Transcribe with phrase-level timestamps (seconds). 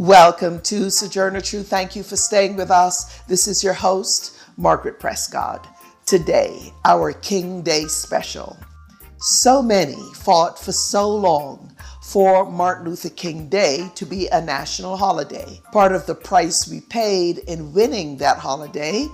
[0.00, 1.68] Welcome to Sojourner Truth.
[1.68, 3.20] Thank you for staying with us.
[3.24, 5.66] This is your host, Margaret Prescott.
[6.06, 8.56] Today, our King Day special.
[9.18, 14.96] So many fought for so long for Martin Luther King Day to be a national
[14.96, 15.60] holiday.
[15.70, 19.06] Part of the price we paid in winning that holiday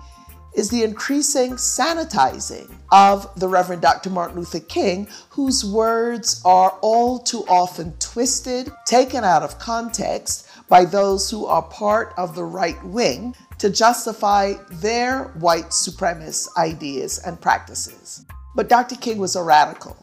[0.55, 4.11] is the increasing sanitizing of the Reverend Dr.
[4.11, 10.85] Martin Luther King, whose words are all too often twisted, taken out of context by
[10.85, 17.41] those who are part of the right wing to justify their white supremacist ideas and
[17.41, 18.25] practices.
[18.55, 18.97] But Dr.
[18.97, 19.97] King was a radical.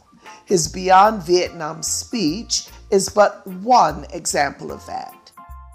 [0.46, 5.32] His Beyond Vietnam speech is but one example of that.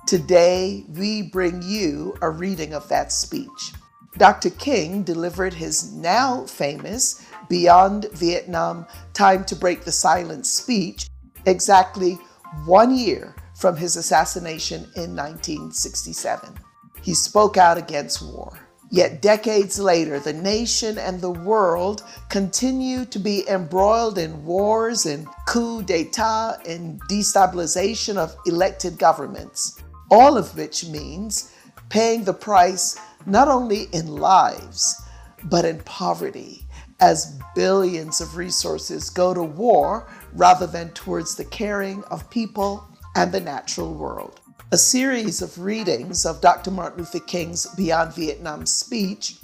[0.06, 3.73] Today, we bring you a reading of that speech.
[4.16, 4.51] Dr.
[4.51, 11.09] King delivered his now famous Beyond Vietnam Time to Break the Silence speech
[11.46, 12.18] exactly
[12.65, 16.54] one year from his assassination in 1967.
[17.02, 18.59] He spoke out against war.
[18.90, 25.26] Yet decades later, the nation and the world continue to be embroiled in wars and
[25.46, 31.52] coup d'etat and destabilization of elected governments, all of which means
[31.90, 35.02] paying the price not only in lives,
[35.45, 36.65] but in poverty,
[37.00, 43.32] as billions of resources go to war rather than towards the caring of people and
[43.32, 44.40] the natural world.
[44.70, 46.70] A series of readings of Dr.
[46.70, 49.37] Martin Luther King's Beyond Vietnam speech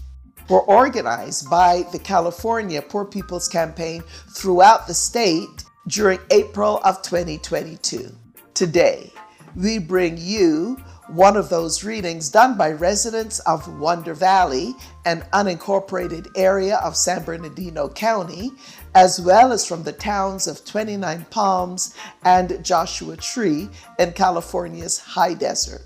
[0.48, 4.02] were organized by the California Poor People's Campaign
[4.34, 8.14] throughout the state during April of 2022.
[8.52, 9.10] Today,
[9.56, 10.76] we bring you
[11.08, 17.24] one of those readings done by residents of Wonder Valley, an unincorporated area of San
[17.24, 18.50] Bernardino County,
[18.94, 23.68] as well as from the towns of 29 Palms and Joshua Tree
[23.98, 25.82] in California's high desert.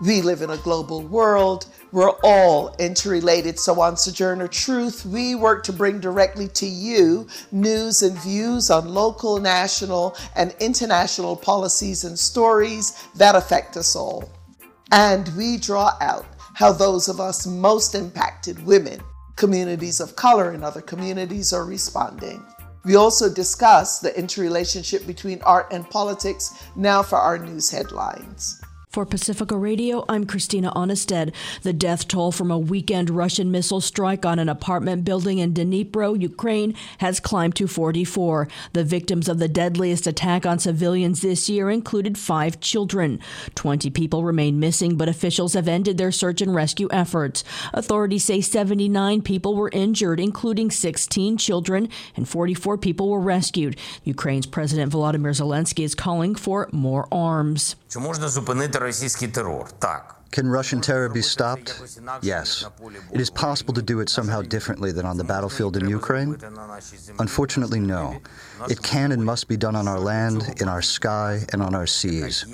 [0.00, 1.66] We live in a global world.
[1.92, 3.58] We're all interrelated.
[3.58, 8.94] So, on Sojourner Truth, we work to bring directly to you news and views on
[8.94, 14.30] local, national, and international policies and stories that affect us all.
[14.90, 16.24] And we draw out
[16.54, 19.00] how those of us most impacted, women,
[19.40, 22.44] communities of color, and other communities, are responding.
[22.84, 28.60] We also discuss the interrelationship between art and politics now for our news headlines.
[28.90, 31.32] For Pacifica Radio, I'm Christina Aanestad.
[31.62, 36.20] The death toll from a weekend Russian missile strike on an apartment building in Dnipro,
[36.20, 38.48] Ukraine, has climbed to 44.
[38.72, 43.20] The victims of the deadliest attack on civilians this year included five children.
[43.54, 47.44] 20 people remain missing, but officials have ended their search and rescue efforts.
[47.72, 53.78] Authorities say 79 people were injured, including 16 children, and 44 people were rescued.
[54.02, 57.76] Ukraine's President Volodymyr Zelensky is calling for more arms.
[60.30, 61.82] Can Russian terror be stopped?
[62.22, 62.64] Yes.
[63.12, 66.38] It is possible to do it somehow differently than on the battlefield in Ukraine?
[67.18, 68.20] Unfortunately, no.
[68.68, 71.86] It can and must be done on our land, in our sky, and on our
[71.86, 72.44] seas.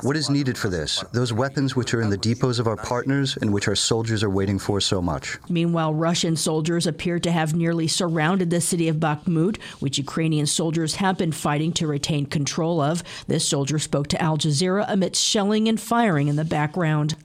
[0.00, 1.04] What is needed for this?
[1.12, 4.30] Those weapons which are in the depots of our partners and which our soldiers are
[4.30, 5.36] waiting for so much.
[5.50, 10.94] Meanwhile, Russian soldiers appear to have nearly surrounded the city of Bakhmut, which Ukrainian soldiers
[10.94, 13.02] have been fighting to retain control of.
[13.26, 17.16] This soldier spoke to Al Jazeera amidst shelling and firing in the background.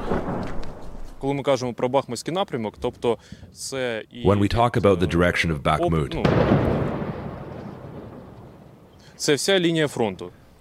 [1.20, 1.38] When
[4.40, 6.14] we talk about the direction of Bakhmut,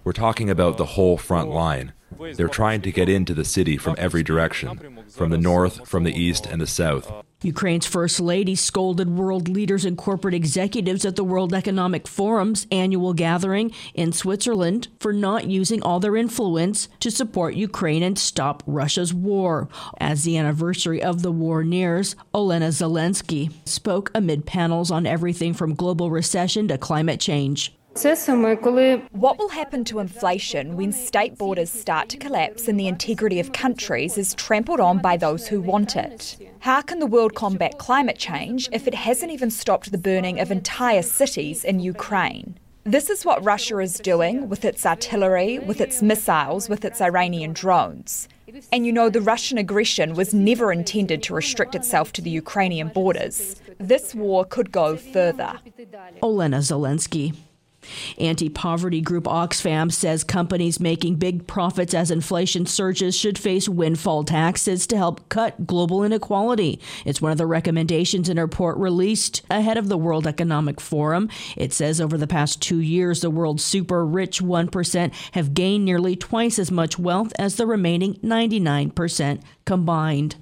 [0.06, 1.92] we're talking about the whole front line.
[2.36, 6.14] They're trying to get into the city from every direction from the north, from the
[6.14, 7.12] east, and the south.
[7.42, 13.14] Ukraine's First Lady scolded world leaders and corporate executives at the World Economic Forum's annual
[13.14, 19.12] gathering in Switzerland for not using all their influence to support Ukraine and stop Russia's
[19.12, 19.68] war.
[19.98, 25.74] As the anniversary of the war nears, Olena Zelensky spoke amid panels on everything from
[25.74, 27.75] global recession to climate change.
[27.96, 33.52] What will happen to inflation when state borders start to collapse and the integrity of
[33.52, 36.36] countries is trampled on by those who want it?
[36.60, 40.50] How can the world combat climate change if it hasn't even stopped the burning of
[40.50, 42.58] entire cities in Ukraine?
[42.84, 47.54] This is what Russia is doing with its artillery, with its missiles, with its Iranian
[47.54, 48.28] drones.
[48.72, 52.88] And you know, the Russian aggression was never intended to restrict itself to the Ukrainian
[52.88, 53.56] borders.
[53.78, 55.58] This war could go further.
[56.22, 57.34] Olena Zelensky.
[58.18, 64.24] Anti poverty group Oxfam says companies making big profits as inflation surges should face windfall
[64.24, 66.80] taxes to help cut global inequality.
[67.04, 71.28] It's one of the recommendations in a report released ahead of the World Economic Forum.
[71.56, 76.16] It says over the past two years, the world's super rich 1% have gained nearly
[76.16, 80.36] twice as much wealth as the remaining 99% combined.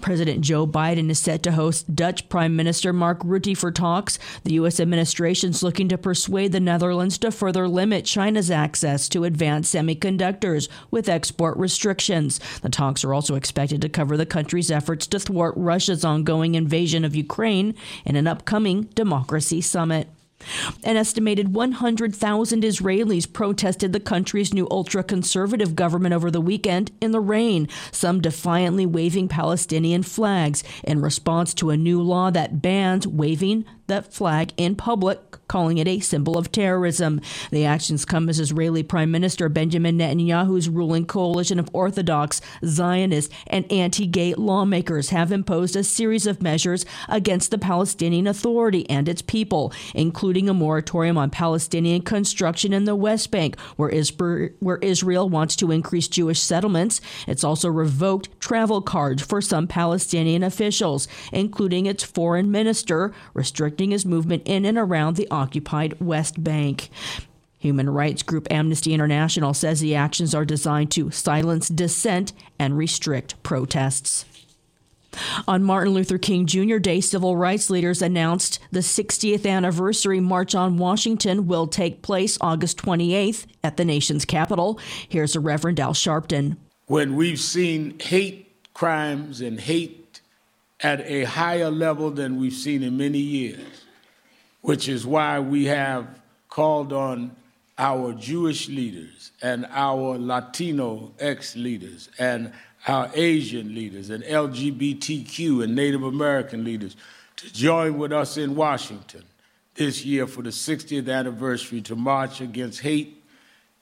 [0.00, 4.18] President Joe Biden is set to host Dutch Prime Minister Mark Rutte for talks.
[4.44, 4.80] The U.S.
[4.80, 10.68] administration is looking to persuade the Netherlands to further limit China's access to advanced semiconductors
[10.90, 12.40] with export restrictions.
[12.62, 17.04] The talks are also expected to cover the country's efforts to thwart Russia's ongoing invasion
[17.04, 17.74] of Ukraine
[18.04, 20.08] in an upcoming democracy summit.
[20.84, 27.10] An estimated 100,000 Israelis protested the country's new ultra conservative government over the weekend in
[27.10, 33.06] the rain, some defiantly waving Palestinian flags in response to a new law that bans
[33.06, 35.18] waving that flag in public,
[35.48, 37.20] calling it a symbol of terrorism.
[37.50, 43.70] The actions come as Israeli Prime Minister Benjamin Netanyahu's ruling coalition of Orthodox, Zionist, and
[43.72, 49.22] anti gay lawmakers have imposed a series of measures against the Palestinian Authority and its
[49.22, 53.90] people, including a moratorium on Palestinian construction in the West Bank, where,
[54.60, 57.00] where Israel wants to increase Jewish settlements.
[57.26, 63.90] It's also revoked travel cards for some Palestinian officials, including its foreign minister, restricting restricting
[63.92, 66.90] his movement in and around the occupied West Bank.
[67.60, 73.40] Human rights group Amnesty International says the actions are designed to silence dissent and restrict
[73.44, 74.24] protests.
[75.46, 76.78] On Martin Luther King Jr.
[76.78, 82.78] Day, civil rights leaders announced the 60th anniversary March on Washington will take place August
[82.78, 84.78] 28th at the nation's capital.
[85.08, 86.56] Here's a Reverend Al Sharpton.
[86.86, 89.97] When we've seen hate crimes and hate
[90.80, 93.84] at a higher level than we've seen in many years,
[94.60, 96.06] which is why we have
[96.48, 97.34] called on
[97.78, 102.52] our Jewish leaders and our Latino ex leaders and
[102.86, 106.96] our Asian leaders and LGBTQ and Native American leaders
[107.36, 109.24] to join with us in Washington
[109.74, 113.22] this year for the 60th anniversary to march against hate,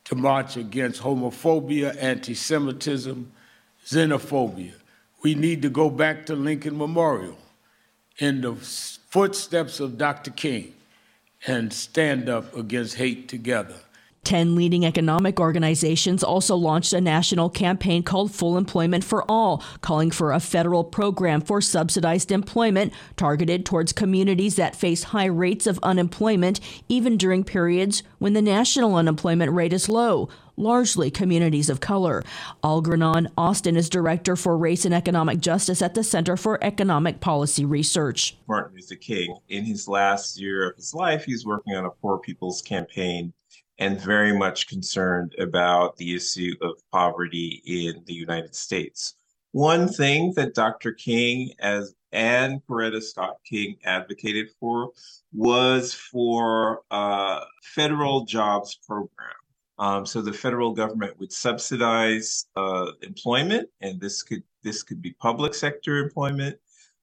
[0.05, 3.33] to march against homophobia, anti Semitism,
[3.87, 4.75] xenophobia
[5.27, 7.37] we need to go back to Lincoln Memorial
[8.19, 10.31] in the footsteps of Dr.
[10.31, 10.73] King
[11.49, 13.75] and stand up against hate together.
[14.23, 20.13] Ten leading economic organizations also launched a national campaign called Full Employment for All, calling
[20.13, 25.81] for a federal program for subsidized employment targeted towards communities that face high rates of
[25.83, 32.23] unemployment, even during periods when the national unemployment rate is low largely communities of color.
[32.65, 37.65] Algernon Austin is director for race and economic justice at the Center for Economic Policy
[37.65, 38.37] Research.
[38.49, 42.19] Martin Luther King, in his last year of his life, he's working on a poor
[42.19, 43.33] people's campaign
[43.79, 49.15] and very much concerned about the issue of poverty in the United States.
[49.53, 50.93] One thing that Dr.
[50.93, 54.91] King as and Coretta Scott King advocated for
[55.33, 59.35] was for a federal jobs program
[59.79, 65.13] um, so the federal government would subsidize uh, employment, and this could this could be
[65.13, 66.57] public sector employment.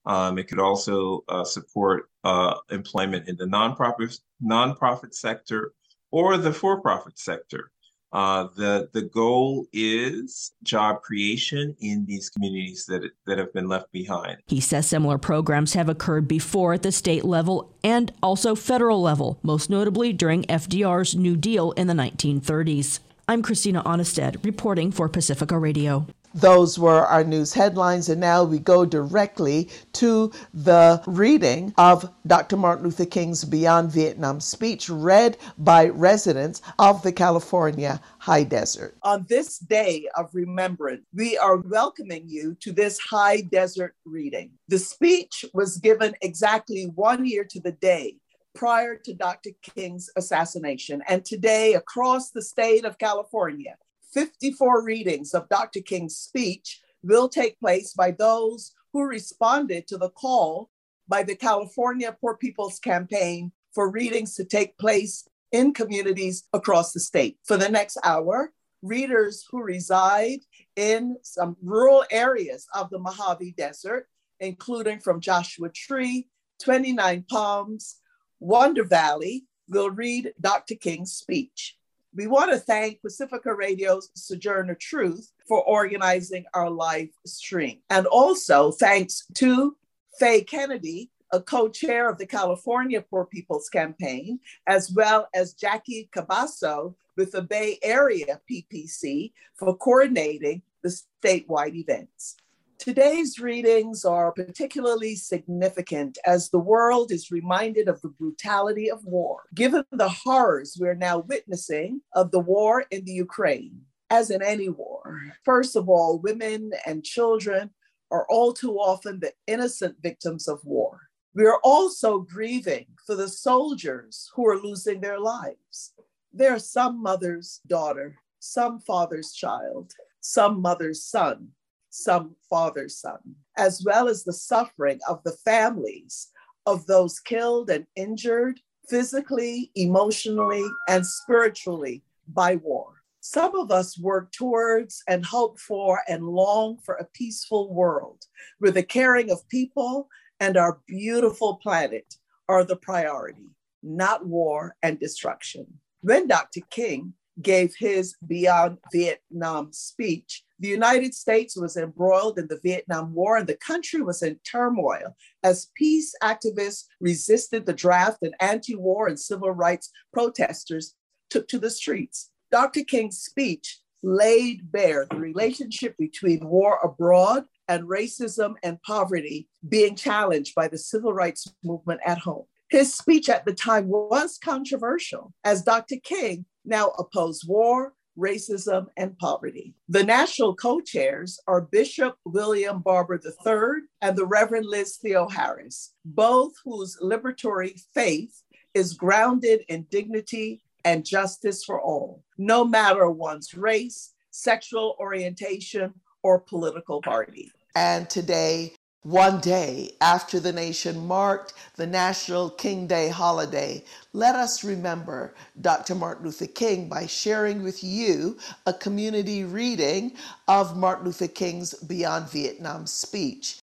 [0.06, 5.72] Um, it could also uh, support uh, employment in the nonprofit nonprofit sector
[6.10, 7.70] or the for-profit sector.
[8.14, 13.90] Uh, the the goal is job creation in these communities that that have been left
[13.90, 14.38] behind.
[14.46, 19.40] He says similar programs have occurred before at the state level and also federal level,
[19.42, 23.00] most notably during FDR's New Deal in the 1930s.
[23.26, 26.06] I'm Christina Aanestad, reporting for Pacifica Radio.
[26.34, 32.56] Those were our news headlines, and now we go directly to the reading of Dr.
[32.56, 38.96] Martin Luther King's Beyond Vietnam speech, read by residents of the California High Desert.
[39.02, 44.50] On this day of remembrance, we are welcoming you to this High Desert reading.
[44.66, 48.16] The speech was given exactly one year to the day
[48.54, 49.50] prior to Dr.
[49.62, 51.00] King's assassination.
[51.08, 53.76] And today, across the state of California,
[54.14, 55.80] 54 readings of Dr.
[55.80, 60.70] King's speech will take place by those who responded to the call
[61.08, 67.00] by the California Poor People's Campaign for readings to take place in communities across the
[67.00, 67.38] state.
[67.44, 68.52] For the next hour,
[68.82, 70.40] readers who reside
[70.76, 74.06] in some rural areas of the Mojave Desert,
[74.38, 76.28] including from Joshua Tree,
[76.62, 77.96] 29 Palms,
[78.38, 80.76] Wonder Valley, will read Dr.
[80.76, 81.76] King's speech.
[82.16, 87.80] We want to thank Pacifica Radio's Sojourner Truth for organizing our live stream.
[87.90, 89.76] And also thanks to
[90.20, 96.08] Faye Kennedy, a co chair of the California Poor People's Campaign, as well as Jackie
[96.14, 102.36] Cabasso with the Bay Area PPC for coordinating the statewide events.
[102.78, 109.44] Today's readings are particularly significant as the world is reminded of the brutality of war,
[109.54, 113.80] given the horrors we're now witnessing of the war in the Ukraine.
[114.10, 117.70] As in any war, first of all, women and children
[118.10, 121.00] are all too often the innocent victims of war.
[121.34, 125.94] We are also grieving for the soldiers who are losing their lives.
[126.32, 131.48] There are some mother's daughter, some father's child, some mother's son,
[131.94, 133.18] some father's son,
[133.56, 136.28] as well as the suffering of the families
[136.66, 138.58] of those killed and injured
[138.88, 143.02] physically, emotionally, and spiritually by war.
[143.20, 148.24] Some of us work towards and hope for and long for a peaceful world
[148.58, 150.08] where the caring of people
[150.40, 152.16] and our beautiful planet
[152.48, 153.50] are the priority,
[153.82, 155.66] not war and destruction.
[156.00, 156.60] When Dr.
[156.70, 163.36] King gave his Beyond Vietnam speech, the United States was embroiled in the Vietnam War
[163.36, 169.08] and the country was in turmoil as peace activists resisted the draft and anti war
[169.08, 170.94] and civil rights protesters
[171.30, 172.30] took to the streets.
[172.52, 172.84] Dr.
[172.84, 180.54] King's speech laid bare the relationship between war abroad and racism and poverty being challenged
[180.54, 182.44] by the civil rights movement at home.
[182.68, 185.96] His speech at the time was controversial, as Dr.
[186.02, 189.74] King now opposed war, racism, and poverty.
[189.88, 196.52] The national co chairs are Bishop William Barber III and the Reverend Liz Theoharis, both
[196.64, 198.42] whose liberatory faith
[198.74, 206.40] is grounded in dignity and justice for all, no matter one's race, sexual orientation, or
[206.40, 207.50] political party.
[207.76, 213.84] And today, one day after the nation marked the National King Day holiday,
[214.14, 215.94] let us remember Dr.
[215.94, 220.12] Martin Luther King by sharing with you a community reading
[220.48, 223.58] of Martin Luther King's Beyond Vietnam speech.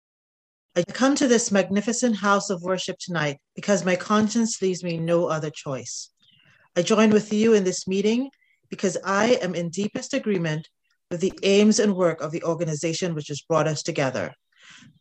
[0.76, 5.28] I come to this magnificent house of worship tonight because my conscience leaves me no
[5.28, 6.10] other choice.
[6.76, 8.30] I join with you in this meeting
[8.70, 10.68] because I am in deepest agreement
[11.10, 14.34] with the aims and work of the organization which has brought us together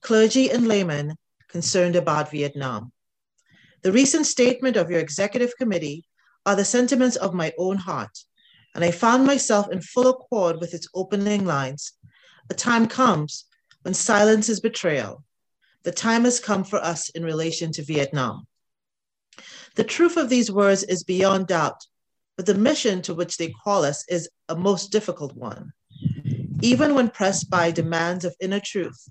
[0.01, 1.17] clergy and laymen
[1.49, 2.93] concerned about Vietnam.
[3.83, 6.05] The recent statement of your executive committee
[6.45, 8.25] are the sentiments of my own heart,
[8.75, 11.93] and I found myself in full accord with its opening lines.
[12.51, 13.45] A time comes
[13.83, 15.25] when silence is betrayal.
[15.85, 18.47] The time has come for us in relation to Vietnam.
[19.77, 21.87] The truth of these words is beyond doubt,
[22.37, 25.73] but the mission to which they call us is a most difficult one.
[26.61, 29.09] Even when pressed by demands of inner truth,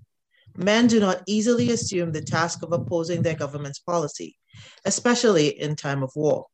[0.58, 4.36] men do not easily assume the task of opposing their government's policy,
[4.86, 6.48] especially in time of war.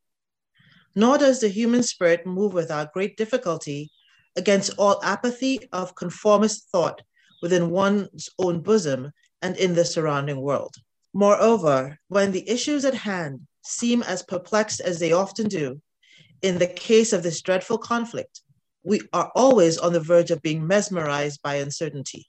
[0.93, 3.89] Nor does the human spirit move without great difficulty
[4.35, 7.01] against all apathy of conformist thought
[7.41, 10.75] within one's own bosom and in the surrounding world.
[11.13, 15.81] Moreover, when the issues at hand seem as perplexed as they often do,
[16.41, 18.41] in the case of this dreadful conflict,
[18.83, 22.27] we are always on the verge of being mesmerized by uncertainty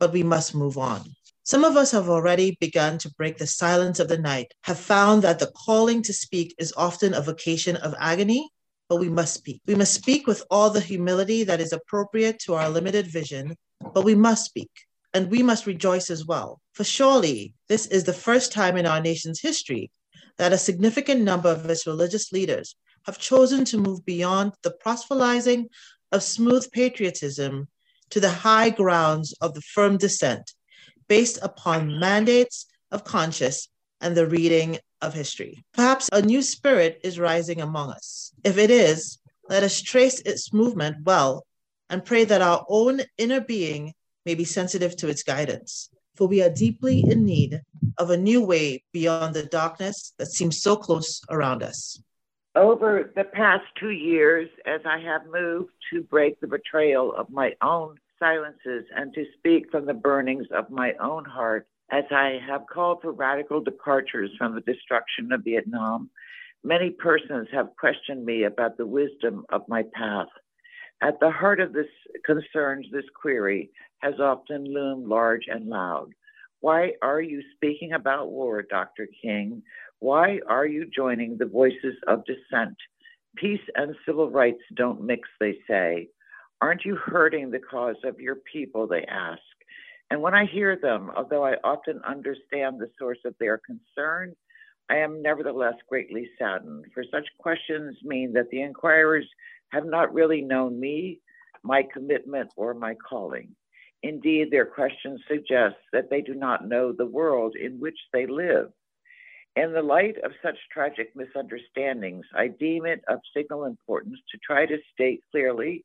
[0.00, 1.04] but we must move on.
[1.44, 5.22] Some of us have already begun to break the silence of the night, have found
[5.22, 8.50] that the calling to speak is often a vocation of agony,
[8.88, 9.60] but we must speak.
[9.66, 13.56] We must speak with all the humility that is appropriate to our limited vision,
[13.94, 14.70] but we must speak.
[15.12, 16.60] And we must rejoice as well.
[16.72, 19.90] For surely this is the first time in our nation's history
[20.38, 22.76] that a significant number of its religious leaders
[23.06, 25.68] have chosen to move beyond the proselytizing
[26.12, 27.68] of smooth patriotism
[28.10, 30.52] to the high grounds of the firm dissent
[31.08, 33.68] based upon mandates of conscience
[34.00, 35.64] and the reading of history.
[35.72, 38.32] Perhaps a new spirit is rising among us.
[38.44, 41.44] If it is, let us trace its movement well
[41.88, 45.90] and pray that our own inner being may be sensitive to its guidance.
[46.14, 47.62] For we are deeply in need
[47.98, 52.00] of a new way beyond the darkness that seems so close around us.
[52.56, 57.54] Over the past two years, as I have moved to break the betrayal of my
[57.62, 62.66] own silences and to speak from the burnings of my own heart, as I have
[62.66, 66.10] called for radical departures from the destruction of Vietnam,
[66.64, 70.28] many persons have questioned me about the wisdom of my path.
[71.02, 71.86] At the heart of this
[72.26, 76.10] concerns, this query has often loomed large and loud.
[76.60, 79.08] Why are you speaking about war, Dr.
[79.22, 79.62] King?
[80.00, 82.76] Why are you joining the voices of dissent?
[83.36, 86.08] Peace and civil rights don't mix, they say.
[86.62, 88.86] Aren't you hurting the cause of your people?
[88.86, 89.40] They ask.
[90.10, 94.34] And when I hear them, although I often understand the source of their concern,
[94.88, 99.26] I am nevertheless greatly saddened, for such questions mean that the inquirers
[99.70, 101.20] have not really known me,
[101.62, 103.54] my commitment, or my calling.
[104.02, 108.72] Indeed, their questions suggest that they do not know the world in which they live.
[109.56, 114.64] In the light of such tragic misunderstandings, I deem it of signal importance to try
[114.64, 115.84] to state clearly,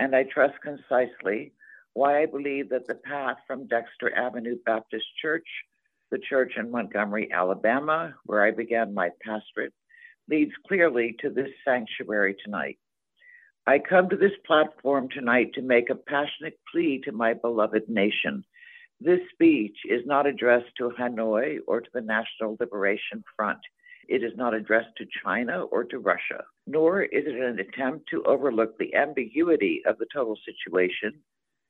[0.00, 1.52] and I trust concisely,
[1.92, 5.46] why I believe that the path from Dexter Avenue Baptist Church,
[6.10, 9.72] the church in Montgomery, Alabama, where I began my pastorate,
[10.28, 12.78] leads clearly to this sanctuary tonight.
[13.64, 18.44] I come to this platform tonight to make a passionate plea to my beloved nation.
[19.00, 23.58] This speech is not addressed to Hanoi or to the National Liberation Front.
[24.08, 28.22] It is not addressed to China or to Russia, nor is it an attempt to
[28.24, 31.12] overlook the ambiguity of the total situation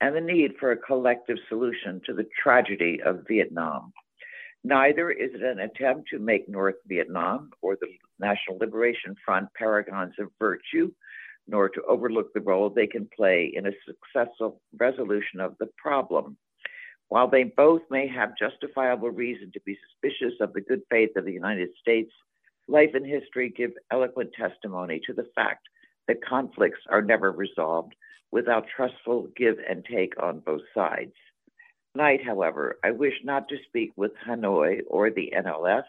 [0.01, 3.93] and the need for a collective solution to the tragedy of Vietnam.
[4.65, 7.89] Neither is it an attempt to make North Vietnam or the
[8.19, 10.91] National Liberation Front paragons of virtue,
[11.47, 16.37] nor to overlook the role they can play in a successful resolution of the problem.
[17.09, 21.25] While they both may have justifiable reason to be suspicious of the good faith of
[21.25, 22.13] the United States,
[22.67, 25.69] life and history give eloquent testimony to the fact
[26.09, 27.95] that conflicts are never resolved
[28.31, 31.13] without trustful give and take on both sides.
[31.95, 35.85] Tonight, however, I wish not to speak with Hanoi or the NLF,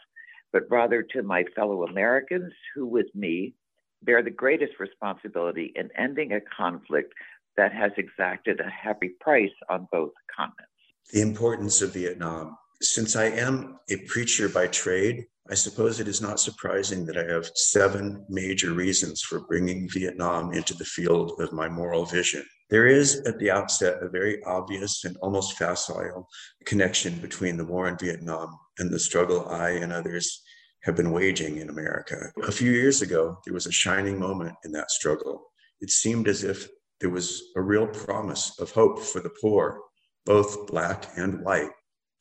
[0.54, 3.56] but rather to my fellow Americans who, with me,
[4.04, 7.14] bear the greatest responsibility in ending a conflict
[7.58, 10.75] that has exacted a heavy price on both continents.
[11.14, 12.58] The importance of Vietnam.
[12.82, 17.32] Since I am a preacher by trade, I suppose it is not surprising that I
[17.32, 22.44] have seven major reasons for bringing Vietnam into the field of my moral vision.
[22.72, 26.28] There is, at the outset, a very obvious and almost facile
[26.66, 30.42] connection between the war in Vietnam and the struggle I and others
[30.82, 32.32] have been waging in America.
[32.48, 35.44] A few years ago, there was a shining moment in that struggle.
[35.80, 36.68] It seemed as if
[37.00, 39.80] there was a real promise of hope for the poor,
[40.26, 41.72] both Black and white,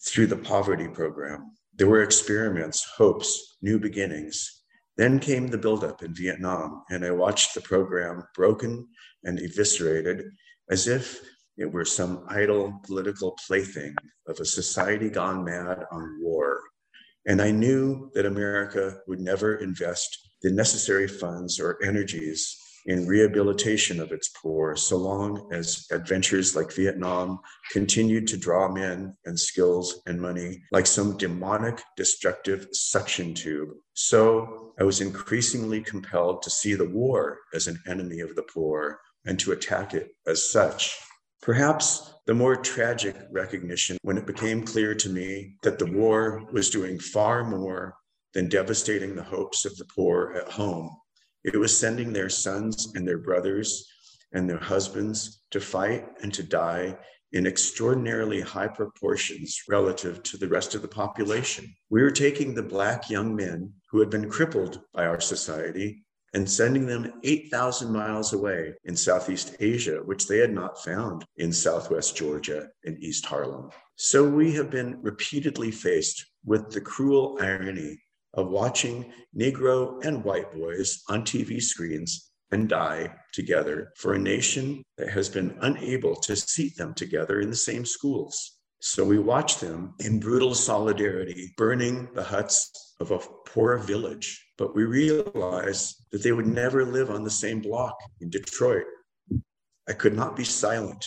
[0.07, 1.53] through the poverty program.
[1.77, 4.63] There were experiments, hopes, new beginnings.
[4.97, 8.87] Then came the buildup in Vietnam, and I watched the program broken
[9.25, 10.25] and eviscerated
[10.71, 11.21] as if
[11.57, 13.95] it were some idle political plaything
[14.29, 16.61] of a society gone mad on war.
[17.27, 24.01] And I knew that America would never invest the necessary funds or energies in rehabilitation
[24.01, 27.39] of its poor so long as adventures like Vietnam
[27.71, 33.71] continued to draw men and skills and money like some demonic, destructive suction tube.
[33.95, 39.01] So I was increasingly compelled to see the war as an enemy of the poor
[39.25, 40.99] and to attack it as such.
[41.41, 46.71] Perhaps the more tragic recognition when it became clear to me that the war was
[46.71, 47.95] doing far more
[48.33, 50.91] than devastating the hopes of the poor at home
[51.45, 53.87] it was sending their sons and their brothers
[54.33, 56.97] and their husbands to fight and to die
[57.33, 61.75] in extraordinarily high proportions relative to the rest of the population.
[61.91, 66.49] We were taking the Black young men who had been crippled by our society and
[66.49, 72.17] sending them 8,000 miles away in Southeast Asia, which they had not found in Southwest
[72.17, 73.71] Georgia and East Harlem.
[73.97, 78.01] So we have been repeatedly faced with the cruel irony
[78.37, 84.83] of watching Negro and white boys on TV screens and die together for a nation
[84.99, 88.59] that has been unable to seat them together in the same schools.
[88.81, 94.75] So we watch them in brutal solidarity burning the huts of a poor village, but
[94.75, 98.85] we realize that they would never live on the same block in Detroit.
[99.89, 101.05] I could not be silent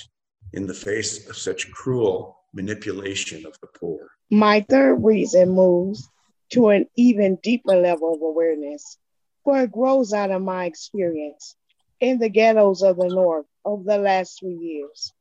[0.54, 4.00] in the face of such cruel manipulation of the poor.
[4.32, 6.10] My third reason moves
[6.52, 8.98] to an even deeper level of awareness,
[9.44, 11.56] for it grows out of my experience
[12.00, 15.14] in the ghettos of the North over the last three years,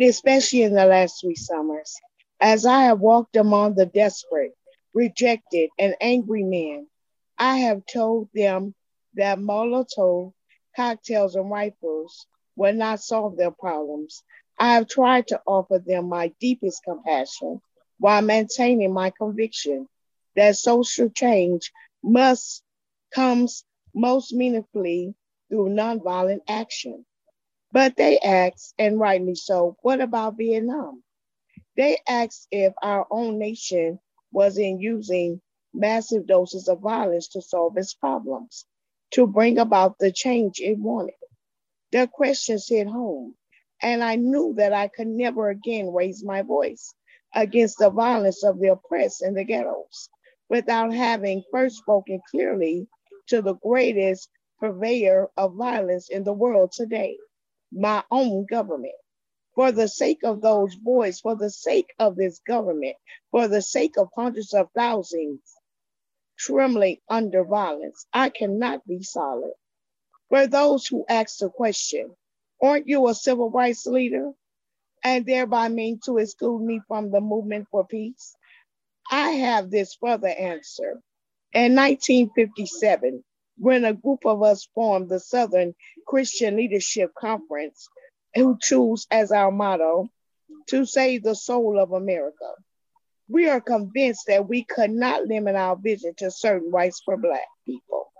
[0.00, 1.94] especially in the last three summers.
[2.40, 4.52] As I have walked among the desperate,
[4.94, 6.88] rejected, and angry men,
[7.38, 8.74] I have told them
[9.14, 10.32] that Molotov
[10.76, 14.22] cocktails and rifles will not solve their problems.
[14.58, 17.60] I have tried to offer them my deepest compassion
[17.98, 19.88] while maintaining my conviction
[20.36, 22.64] that social change must
[23.14, 23.64] comes
[23.94, 25.14] most meaningfully
[25.50, 27.04] through nonviolent action.
[27.72, 31.02] But they asked, and rightly so, what about Vietnam?
[31.76, 34.00] They asked if our own nation
[34.32, 35.40] was in using
[35.74, 38.66] massive doses of violence to solve its problems,
[39.12, 41.14] to bring about the change it wanted.
[41.92, 43.36] Their questions hit home,
[43.82, 46.94] And I knew that I could never again raise my voice
[47.34, 50.10] against the violence of the oppressed in the ghettos
[50.50, 52.88] without having first spoken clearly
[53.28, 57.18] to the greatest purveyor of violence in the world today,
[57.72, 58.94] my own government.
[59.54, 62.96] For the sake of those boys, for the sake of this government,
[63.32, 65.40] for the sake of hundreds of thousands
[66.38, 69.54] trembling under violence, I cannot be silent.
[70.30, 72.16] For those who ask the question,
[72.62, 74.32] aren't you a civil rights leader?
[75.04, 78.36] And thereby mean to exclude me from the movement for peace?
[79.12, 81.02] I have this further answer.
[81.52, 83.22] In 1957,
[83.58, 85.74] when a group of us formed the Southern
[86.06, 87.86] Christian Leadership Conference,
[88.34, 90.08] who chose as our motto
[90.68, 92.54] to save the soul of America.
[93.28, 97.46] We are convinced that we could not limit our vision to certain rights for Black
[97.66, 98.10] people,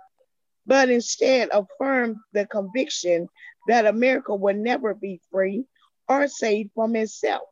[0.67, 3.29] but instead affirm the conviction
[3.67, 5.65] that America will never be free
[6.07, 7.49] or saved from itself.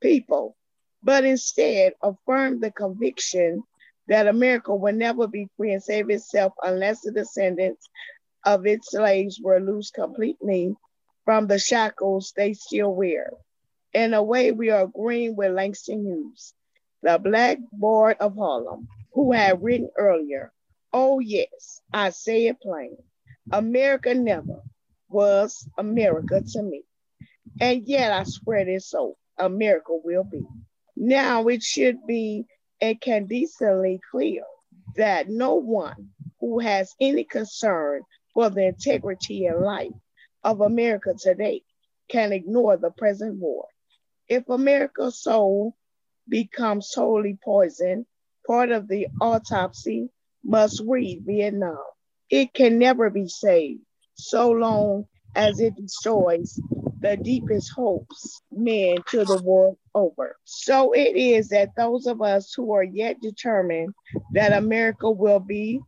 [0.00, 0.56] People,
[1.04, 3.62] but instead affirm the conviction
[4.08, 7.88] that America will never be free and save itself unless the descendants
[8.44, 10.74] of its slaves were loosed completely
[11.24, 13.30] from the shackles they still wear.
[13.92, 16.54] In a way, we are agreeing with Langston Hughes,
[17.02, 20.52] the Black Board of Harlem, who had written earlier,
[20.92, 22.96] Oh, yes, I say it plain.
[23.52, 24.62] America never
[25.08, 26.82] was America to me.
[27.60, 30.42] And yet, I swear this so, America will be.
[31.06, 32.46] Now, it should be
[32.80, 33.28] it can
[34.10, 34.42] clear
[34.96, 36.08] that no one
[36.40, 38.00] who has any concern
[38.32, 39.92] for the integrity and life
[40.42, 41.60] of America today
[42.08, 43.66] can ignore the present war.
[44.30, 45.76] If America's soul
[46.26, 48.06] becomes totally poisoned,
[48.46, 50.08] part of the autopsy
[50.42, 51.84] must read Vietnam.
[52.30, 53.82] It can never be saved
[54.14, 56.58] so long as it destroys
[57.04, 60.36] the deepest hopes men to the war over.
[60.44, 63.92] So it is that those of us who are yet determined
[64.32, 65.80] that America will be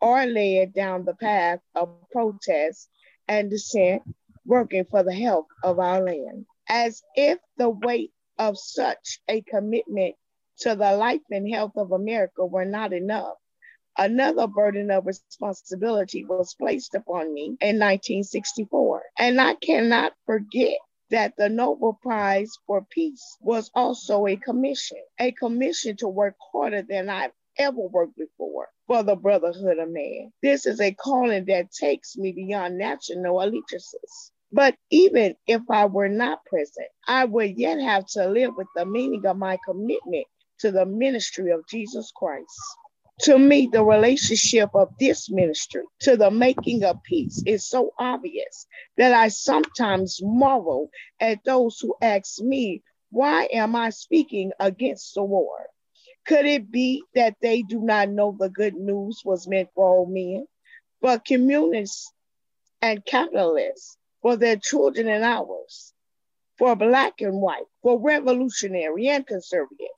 [0.00, 2.88] or led down the path of protest
[3.28, 4.02] and dissent,
[4.46, 6.46] working for the health of our land.
[6.70, 10.14] As if the weight of such a commitment
[10.60, 13.34] to the life and health of America were not enough,
[13.98, 19.02] another burden of responsibility was placed upon me in 1964.
[19.18, 20.78] And I cannot forget
[21.10, 26.82] that the Nobel Prize for Peace was also a commission, a commission to work harder
[26.82, 30.32] than I've ever worked before for the brotherhood of man.
[30.42, 34.32] This is a calling that takes me beyond national allegiances.
[34.52, 38.86] But even if I were not present, I would yet have to live with the
[38.86, 40.26] meaning of my commitment
[40.60, 42.48] to the ministry of Jesus Christ.
[43.20, 48.66] To me, the relationship of this ministry to the making of peace is so obvious
[48.96, 55.22] that I sometimes marvel at those who ask me, why am I speaking against the
[55.22, 55.68] war?
[56.26, 60.06] Could it be that they do not know the good news was meant for all
[60.06, 60.46] men,
[61.00, 62.12] but communists
[62.80, 65.92] and capitalists, for their children and ours,
[66.58, 69.88] for black and white, for revolutionary and conservative,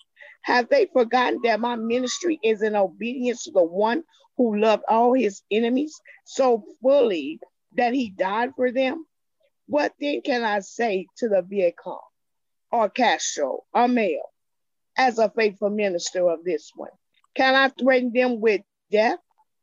[0.44, 4.04] have they forgotten that my ministry is in obedience to the one
[4.37, 7.40] who loved all his enemies so fully
[7.76, 9.07] that he died for them?
[9.66, 11.98] What then can I say to the Viet Cong
[12.70, 14.20] or Castro or Mao
[14.98, 16.90] as a faithful minister of this one?
[17.35, 19.18] Can I threaten them with death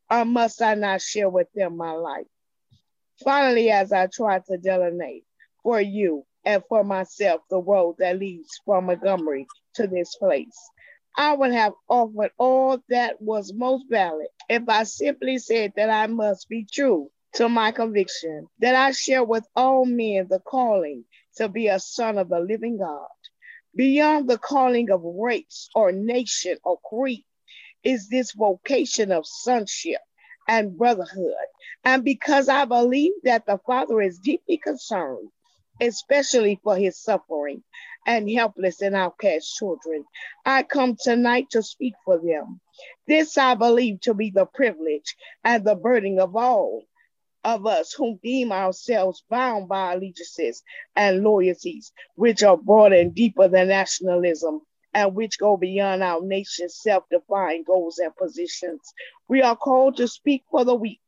[0.10, 2.26] or must I not share with them my life?
[3.24, 5.26] Finally, as I try to delineate
[5.62, 10.58] for you and for myself the road that leads from Montgomery to this place.
[11.18, 16.08] I would have offered all that was most valid if I simply said that I
[16.08, 21.06] must be true to my conviction, that I share with all men the calling
[21.38, 23.08] to be a son of the living God.
[23.76, 27.26] Beyond the calling of race or nation or creed
[27.84, 30.02] is this vocation of sonship
[30.48, 31.34] and brotherhood.
[31.86, 35.30] And because I believe that the Father is deeply concerned
[35.82, 37.64] especially for his suffering
[38.06, 40.06] and helpless and outcast children.
[40.46, 42.60] I come tonight to speak for them.
[43.08, 46.84] This I believe to be the privilege and the burden of all
[47.44, 50.64] of us who deem ourselves bound by allegiances
[50.96, 54.62] and loyalties, which are broader and deeper than nationalism
[54.94, 58.82] and which go beyond our nation's self defined goals and positions.
[59.28, 61.02] We are called to speak for the weak,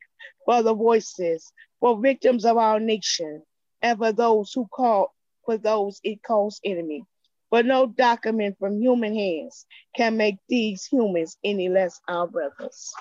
[0.46, 3.44] for the voices, for victims of our nation,
[3.82, 5.13] and for those who call
[5.46, 7.06] for those it calls enemy.
[7.52, 12.94] But no document from human hands can make these humans any less our brothers.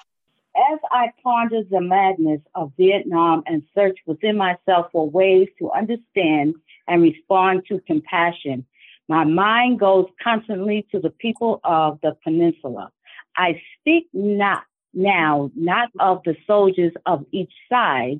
[0.54, 6.56] As I pondered the madness of Vietnam and searched within myself for ways to understand
[6.86, 8.66] and respond to compassion,
[9.08, 12.90] my mind goes constantly to the people of the peninsula.
[13.36, 18.18] I speak not now, not of the soldiers of each side,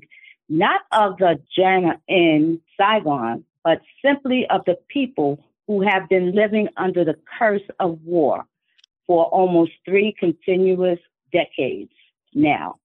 [0.49, 6.67] not of the junta in Saigon, but simply of the people who have been living
[6.77, 8.45] under the curse of war
[9.07, 10.99] for almost three continuous
[11.31, 11.91] decades
[12.33, 12.77] now.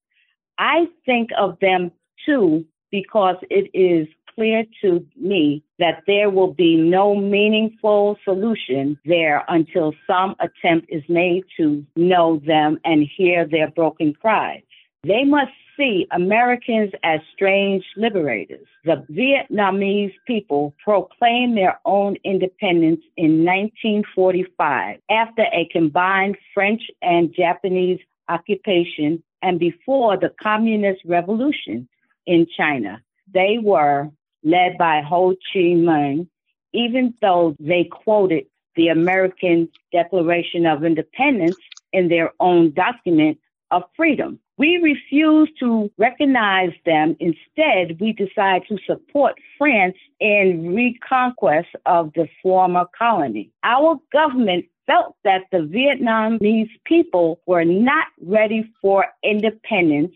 [0.58, 1.92] I think of them
[2.24, 9.44] too because it is clear to me that there will be no meaningful solution there
[9.48, 14.62] until some attempt is made to know them and hear their broken cries.
[15.04, 18.66] They must see Americans as strange liberators.
[18.84, 28.00] The Vietnamese people proclaimed their own independence in 1945 after a combined French and Japanese
[28.28, 31.88] occupation and before the Communist Revolution
[32.26, 33.00] in China.
[33.32, 34.10] They were
[34.42, 36.26] led by Ho Chi Minh,
[36.72, 41.56] even though they quoted the American Declaration of Independence
[41.92, 43.38] in their own document
[43.70, 44.38] of freedom.
[44.56, 47.16] We refuse to recognize them.
[47.20, 53.50] Instead, we decide to support France in reconquest of the former colony.
[53.62, 60.14] Our government felt that the Vietnamese people were not ready for independence,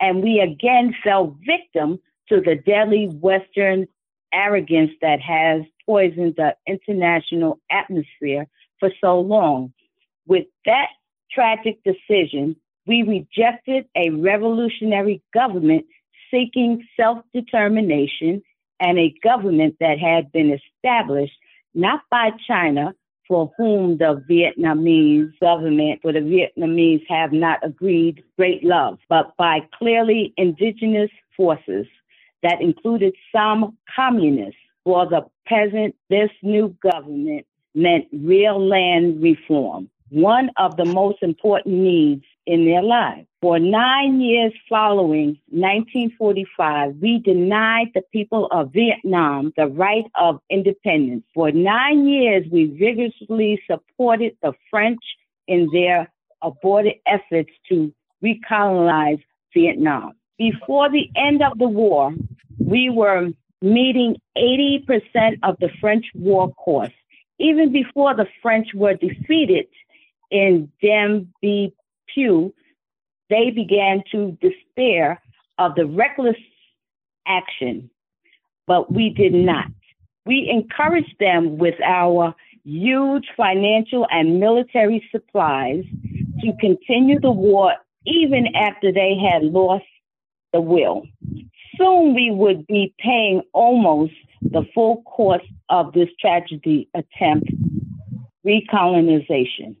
[0.00, 3.86] and we again fell victim to the deadly Western
[4.32, 8.46] arrogance that has poisoned the international atmosphere
[8.80, 9.72] for so long.
[10.26, 10.88] With that
[11.30, 12.56] tragic decision,
[12.86, 15.86] we rejected a revolutionary government
[16.30, 18.42] seeking self determination
[18.80, 21.34] and a government that had been established
[21.74, 22.94] not by China,
[23.28, 29.60] for whom the Vietnamese government or the Vietnamese have not agreed great love, but by
[29.78, 31.86] clearly indigenous forces
[32.42, 34.56] that included some communists.
[34.84, 41.76] For the peasant, this new government meant real land reform, one of the most important
[41.76, 43.26] needs in their lives.
[43.40, 51.24] For nine years following 1945, we denied the people of Vietnam the right of independence.
[51.34, 55.00] For nine years, we vigorously supported the French
[55.48, 59.22] in their aborted efforts to recolonize
[59.54, 60.12] Vietnam.
[60.38, 62.14] Before the end of the war,
[62.58, 66.92] we were meeting 80% of the French war cost.
[67.38, 69.66] Even before the French were defeated
[70.30, 71.32] in Dien
[72.16, 72.52] Phu,
[73.30, 75.20] they began to despair
[75.58, 76.36] of the reckless
[77.26, 77.90] action,
[78.66, 79.66] but we did not.
[80.26, 85.84] We encouraged them with our huge financial and military supplies
[86.40, 87.74] to continue the war
[88.06, 89.84] even after they had lost
[90.52, 91.04] the will
[91.76, 97.48] soon we would be paying almost the full cost of this tragedy attempt,
[98.46, 99.76] recolonization.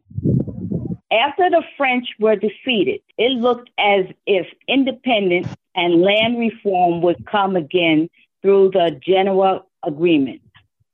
[1.12, 7.54] After the French were defeated, it looked as if independence and land reform would come
[7.54, 8.08] again
[8.40, 10.40] through the Geneva Agreement.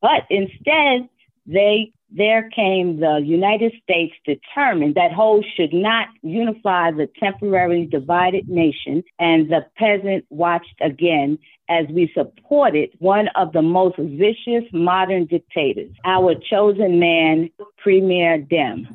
[0.02, 1.08] But instead,
[1.46, 8.48] they there came the United States determined that Ho should not unify the temporarily divided
[8.48, 15.26] nation, and the peasant watched again as we supported one of the most vicious modern
[15.26, 18.88] dictators, our chosen man, Premier Diem.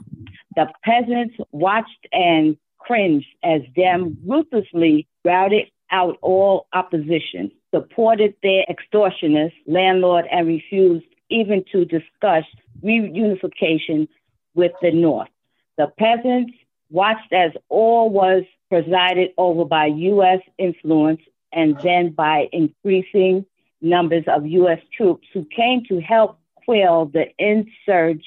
[0.55, 9.53] The peasants watched and cringed as them ruthlessly routed out all opposition, supported their extortionist
[9.67, 12.43] landlord, and refused even to discuss
[12.83, 14.07] reunification
[14.55, 15.29] with the North.
[15.77, 16.53] The peasants
[16.89, 20.39] watched as all was presided over by U.S.
[20.57, 23.45] influence and then by increasing
[23.81, 24.79] numbers of U.S.
[24.95, 28.23] troops who came to help quell the insurge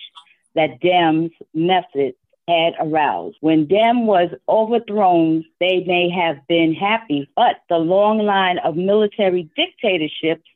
[0.56, 2.14] that Diem's method
[2.48, 3.36] had aroused.
[3.40, 9.48] When Dem was overthrown, they may have been happy, but the long line of military
[9.56, 10.48] dictatorships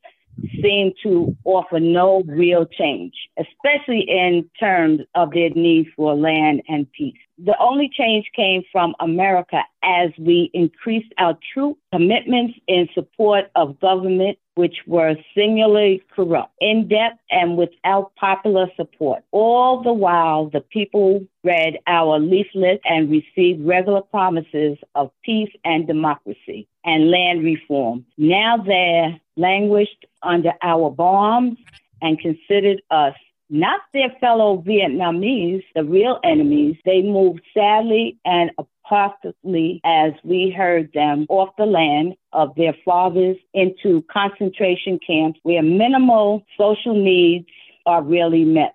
[0.62, 6.90] seem to offer no real change, especially in terms of their need for land and
[6.92, 7.16] peace.
[7.38, 13.80] The only change came from America as we increased our troop commitments in support of
[13.80, 19.22] government which were singularly corrupt, in depth, and without popular support.
[19.30, 25.86] All the while, the people read our leaflet and received regular promises of peace and
[25.86, 28.04] democracy and land reform.
[28.18, 31.58] Now they're languished under our bombs
[32.02, 33.14] and considered us
[33.50, 36.76] not their fellow Vietnamese, the real enemies.
[36.84, 38.52] They moved sadly and
[38.90, 45.62] wholeheartedly as we heard them off the land of their fathers into concentration camps where
[45.62, 47.46] minimal social needs
[47.86, 48.74] are really met.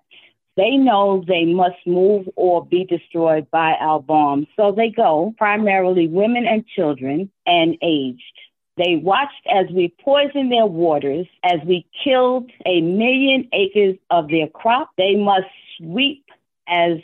[0.56, 4.46] They know they must move or be destroyed by our bombs.
[4.56, 8.22] So they go, primarily women and children and aged.
[8.76, 14.48] They watched as we poisoned their waters, as we killed a million acres of their
[14.48, 14.90] crop.
[14.98, 15.46] They must
[15.78, 16.24] sweep
[16.68, 16.98] as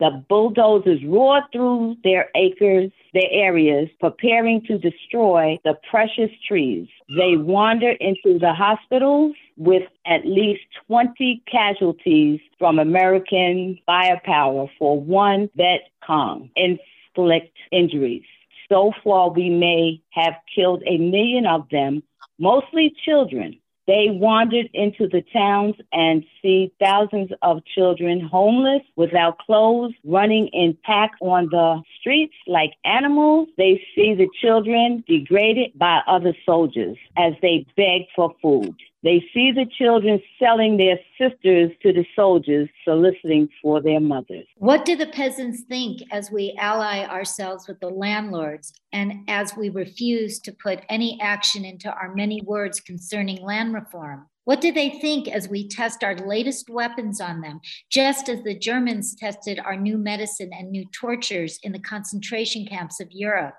[0.00, 6.88] the bulldozers roared through their acres, their areas, preparing to destroy the precious trees.
[7.16, 15.48] They wandered into the hospitals with at least 20 casualties from American firepower for one
[15.56, 18.24] Viet Cong inflict injuries.
[18.72, 22.02] So far, we may have killed a million of them,
[22.38, 23.58] mostly children.
[23.86, 30.78] They wandered into the towns and see thousands of children homeless, without clothes, running in
[30.84, 33.48] packs on the streets like animals.
[33.58, 38.74] They see the children degraded by other soldiers as they beg for food.
[39.02, 44.46] They see the children selling their sisters to the soldiers, soliciting for their mothers.
[44.56, 49.70] What do the peasants think as we ally ourselves with the landlords and as we
[49.70, 54.28] refuse to put any action into our many words concerning land reform?
[54.44, 57.60] What do they think as we test our latest weapons on them,
[57.90, 63.00] just as the Germans tested our new medicine and new tortures in the concentration camps
[63.00, 63.54] of Europe?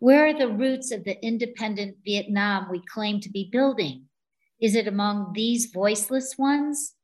[0.00, 4.06] Where are the roots of the independent Vietnam we claim to be building?
[4.60, 6.94] Is it among these voiceless ones?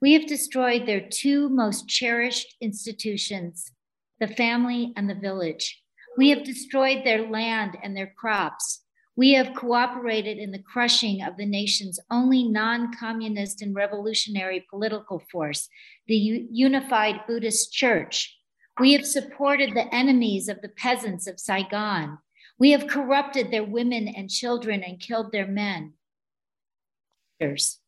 [0.00, 3.70] We have destroyed their two most cherished institutions,
[4.18, 5.80] the family and the village.
[6.18, 8.82] We have destroyed their land and their crops.
[9.16, 15.22] We have cooperated in the crushing of the nation's only non communist and revolutionary political
[15.30, 15.68] force,
[16.08, 18.36] the U- Unified Buddhist Church.
[18.80, 22.18] We have supported the enemies of the peasants of Saigon.
[22.58, 25.94] We have corrupted their women and children and killed their men
[27.40, 27.80] years.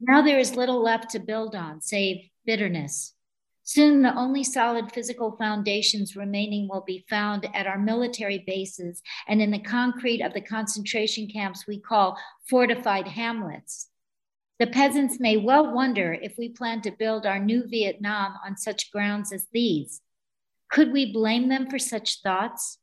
[0.00, 3.14] Now there is little left to build on, save bitterness.
[3.62, 9.40] Soon, the only solid physical foundations remaining will be found at our military bases and
[9.40, 12.18] in the concrete of the concentration camps we call
[12.48, 13.88] fortified hamlets.
[14.58, 18.90] The peasants may well wonder if we plan to build our new Vietnam on such
[18.90, 20.00] grounds as these.
[20.70, 22.78] Could we blame them for such thoughts?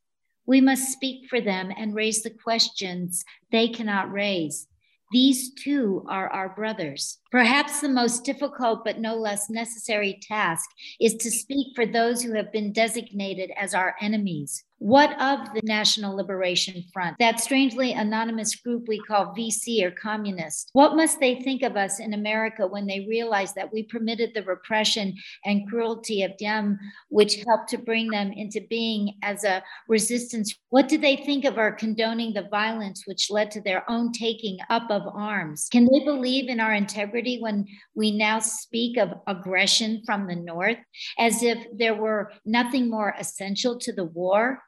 [0.46, 4.66] We must speak for them and raise the questions they cannot raise.
[5.10, 7.18] These too are our brothers.
[7.30, 10.68] Perhaps the most difficult but no less necessary task
[11.00, 14.64] is to speak for those who have been designated as our enemies.
[14.80, 20.70] What of the National Liberation Front, that strangely anonymous group we call VC or communist?
[20.72, 24.44] What must they think of us in America when they realize that we permitted the
[24.44, 25.14] repression
[25.44, 30.54] and cruelty of Diem, which helped to bring them into being as a resistance?
[30.70, 34.58] What do they think of our condoning the violence which led to their own taking
[34.70, 35.68] up of arms?
[35.72, 40.78] Can they believe in our integrity when we now speak of aggression from the North
[41.18, 44.62] as if there were nothing more essential to the war?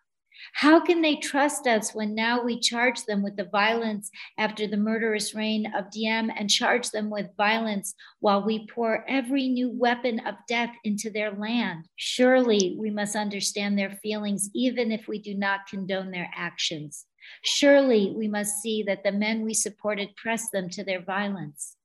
[0.54, 4.76] How can they trust us when now we charge them with the violence after the
[4.76, 10.20] murderous reign of Diem and charge them with violence while we pour every new weapon
[10.20, 11.88] of death into their land?
[11.96, 17.06] Surely we must understand their feelings, even if we do not condone their actions.
[17.42, 21.76] Surely we must see that the men we supported pressed them to their violence.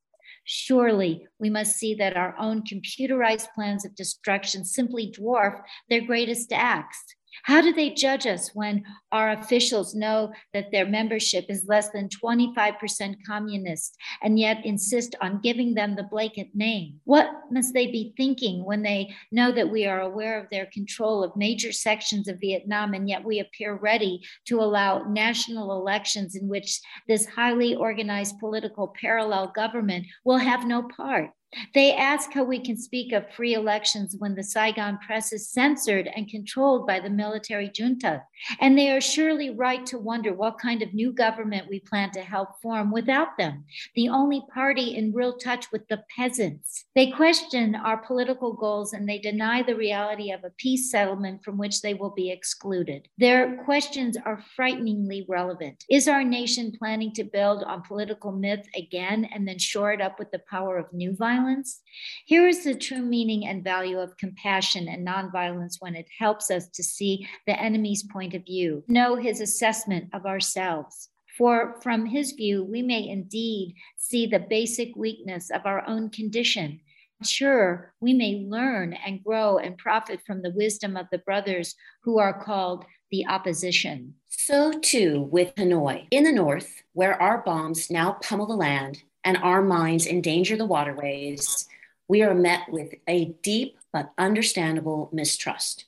[0.45, 6.53] Surely we must see that our own computerized plans of destruction simply dwarf their greatest
[6.53, 7.03] acts.
[7.45, 12.09] How do they judge us when our officials know that their membership is less than
[12.09, 16.99] 25% communist and yet insist on giving them the blanket name?
[17.03, 21.23] What must they be thinking when they know that we are aware of their control
[21.23, 26.47] of major sections of Vietnam and yet we appear ready to allow national elections in
[26.47, 31.29] which this highly organized political parallel government will have no part?
[31.73, 36.09] They ask how we can speak of free elections when the Saigon press is censored
[36.15, 38.23] and controlled by the military junta.
[38.59, 42.21] And they are surely right to wonder what kind of new government we plan to
[42.21, 43.63] help form without them,
[43.95, 46.85] the only party in real touch with the peasants.
[46.95, 51.57] They question our political goals and they deny the reality of a peace settlement from
[51.57, 53.07] which they will be excluded.
[53.17, 55.83] Their questions are frighteningly relevant.
[55.89, 60.19] Is our nation planning to build on political myth again and then shore it up
[60.19, 61.44] with the power of new violence?
[61.45, 61.81] Violence.
[62.25, 66.67] Here is the true meaning and value of compassion and nonviolence when it helps us
[66.69, 71.09] to see the enemy's point of view, know his assessment of ourselves.
[71.37, 76.79] For from his view, we may indeed see the basic weakness of our own condition
[77.23, 82.19] Sure, we may learn and grow and profit from the wisdom of the brothers who
[82.19, 84.15] are called the opposition.
[84.27, 86.07] So too with Hanoi.
[86.11, 90.65] In the north, where our bombs now pummel the land and our mines endanger the
[90.65, 91.67] waterways,
[92.07, 95.85] we are met with a deep but understandable mistrust.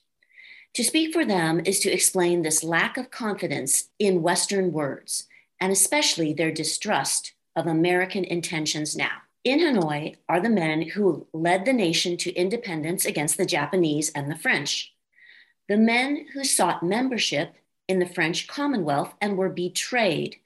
[0.74, 5.26] To speak for them is to explain this lack of confidence in Western words,
[5.60, 9.22] and especially their distrust of American intentions now.
[9.44, 14.30] In Hanoi are the men who led the nation to independence against the Japanese and
[14.30, 14.92] the French,
[15.68, 17.54] the men who sought membership
[17.86, 20.36] in the French Commonwealth and were betrayed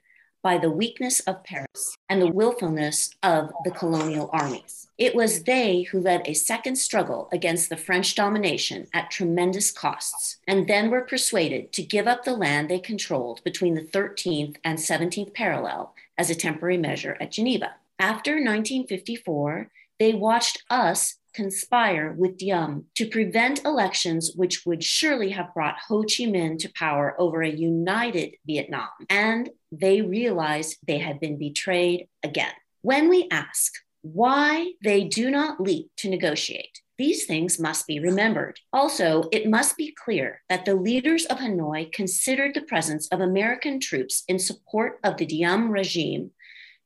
[0.43, 4.87] by the weakness of Paris and the willfulness of the colonial armies.
[4.97, 10.37] It was they who led a second struggle against the French domination at tremendous costs,
[10.47, 14.77] and then were persuaded to give up the land they controlled between the 13th and
[14.77, 17.75] 17th parallel as a temporary measure at Geneva.
[17.97, 25.53] After 1954, they watched us conspire with Diem to prevent elections which would surely have
[25.53, 28.89] brought Ho Chi Minh to power over a united Vietnam.
[29.09, 32.53] And they realized they had been betrayed again.
[32.81, 33.71] When we ask
[34.01, 38.59] why they do not leap to negotiate, these things must be remembered.
[38.71, 43.79] Also, it must be clear that the leaders of Hanoi considered the presence of American
[43.79, 46.31] troops in support of the Diem regime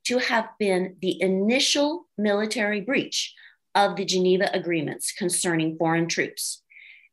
[0.06, 3.36] to have been the initial military breach
[3.78, 6.64] of the Geneva agreements concerning foreign troops.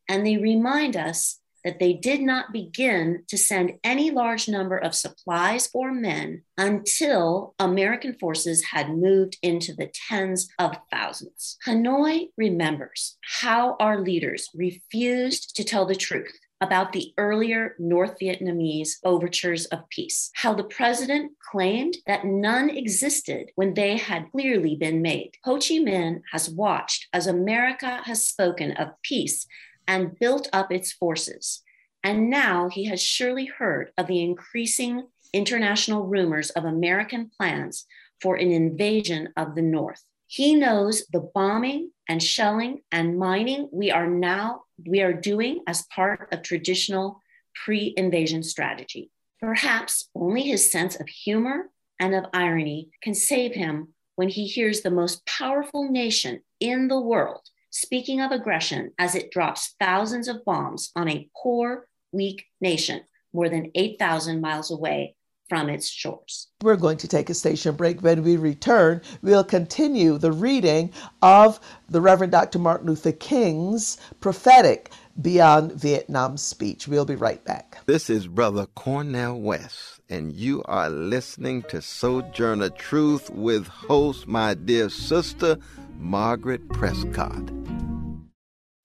[0.08, 4.94] And they remind us that they did not begin to send any large number of
[4.94, 11.56] supplies or men until American forces had moved into the tens of thousands.
[11.66, 18.92] Hanoi remembers how our leaders refused to tell the truth about the earlier North Vietnamese
[19.04, 25.02] overtures of peace, how the president claimed that none existed when they had clearly been
[25.02, 25.32] made.
[25.44, 29.46] Ho Chi Minh has watched as America has spoken of peace
[29.86, 31.62] and built up its forces.
[32.02, 37.86] And now he has surely heard of the increasing international rumors of American plans
[38.20, 40.02] for an invasion of the North.
[40.34, 45.86] He knows the bombing and shelling and mining we are now we are doing as
[45.94, 47.20] part of traditional
[47.64, 49.12] pre-invasion strategy.
[49.38, 51.70] Perhaps only his sense of humor
[52.00, 57.00] and of irony can save him when he hears the most powerful nation in the
[57.00, 63.02] world speaking of aggression as it drops thousands of bombs on a poor, weak nation
[63.32, 65.14] more than 8,000 miles away
[65.48, 66.48] from its shores.
[66.62, 68.00] We're going to take a station break.
[68.00, 70.90] When we return, we'll continue the reading
[71.22, 72.58] of the Reverend Dr.
[72.58, 74.90] Martin Luther King's prophetic
[75.20, 76.88] Beyond Vietnam speech.
[76.88, 77.78] We'll be right back.
[77.86, 84.54] This is Brother Cornel West, and you are listening to Sojourner Truth with host, my
[84.54, 85.56] dear sister,
[85.98, 87.52] Margaret Prescott.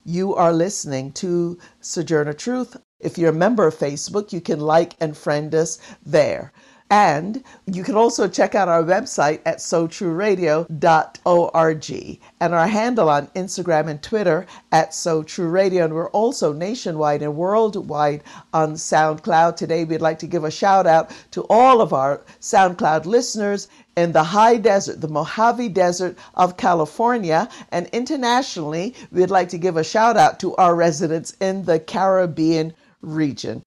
[0.04, 2.76] You are listening to Sojourner Truth.
[3.00, 6.52] If you're a member of Facebook, you can like and friend us there.
[6.92, 13.86] And you can also check out our website at sotrueradio.org and our handle on Instagram
[13.86, 15.84] and Twitter at SoTrueRadio.
[15.84, 19.54] And we're also nationwide and worldwide on SoundCloud.
[19.54, 24.10] Today, we'd like to give a shout out to all of our SoundCloud listeners in
[24.10, 27.48] the high desert, the Mojave Desert of California.
[27.70, 32.74] And internationally, we'd like to give a shout out to our residents in the Caribbean
[33.00, 33.64] region.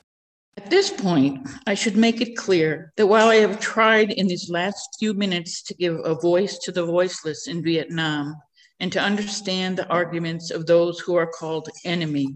[0.58, 4.50] At this point, I should make it clear that while I have tried in these
[4.50, 8.36] last few minutes to give a voice to the voiceless in Vietnam
[8.80, 12.36] and to understand the arguments of those who are called enemy,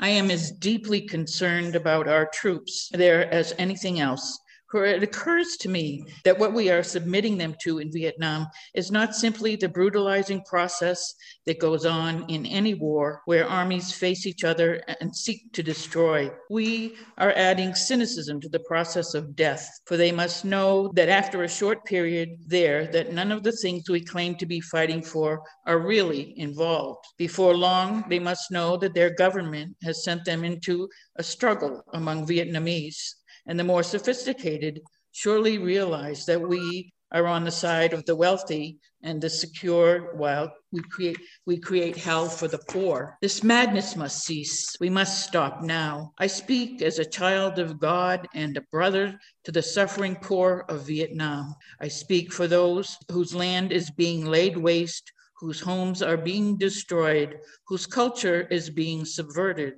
[0.00, 4.40] I am as deeply concerned about our troops there as anything else.
[4.74, 8.90] For it occurs to me that what we are submitting them to in Vietnam is
[8.90, 11.14] not simply the brutalizing process
[11.46, 16.28] that goes on in any war where armies face each other and seek to destroy.
[16.50, 21.44] We are adding cynicism to the process of death, for they must know that after
[21.44, 25.40] a short period there, that none of the things we claim to be fighting for
[25.68, 27.04] are really involved.
[27.16, 32.26] Before long, they must know that their government has sent them into a struggle among
[32.26, 33.14] Vietnamese
[33.46, 34.80] and the more sophisticated
[35.12, 40.52] surely realize that we are on the side of the wealthy and the secure while
[40.72, 41.16] we create
[41.46, 43.16] we create hell for the poor.
[43.22, 44.74] This madness must cease.
[44.80, 46.12] We must stop now.
[46.18, 50.86] I speak as a child of god and a brother to the suffering poor of
[50.86, 51.54] vietnam.
[51.80, 57.38] I speak for those whose land is being laid waste whose homes are being destroyed
[57.68, 59.74] whose culture is being subverted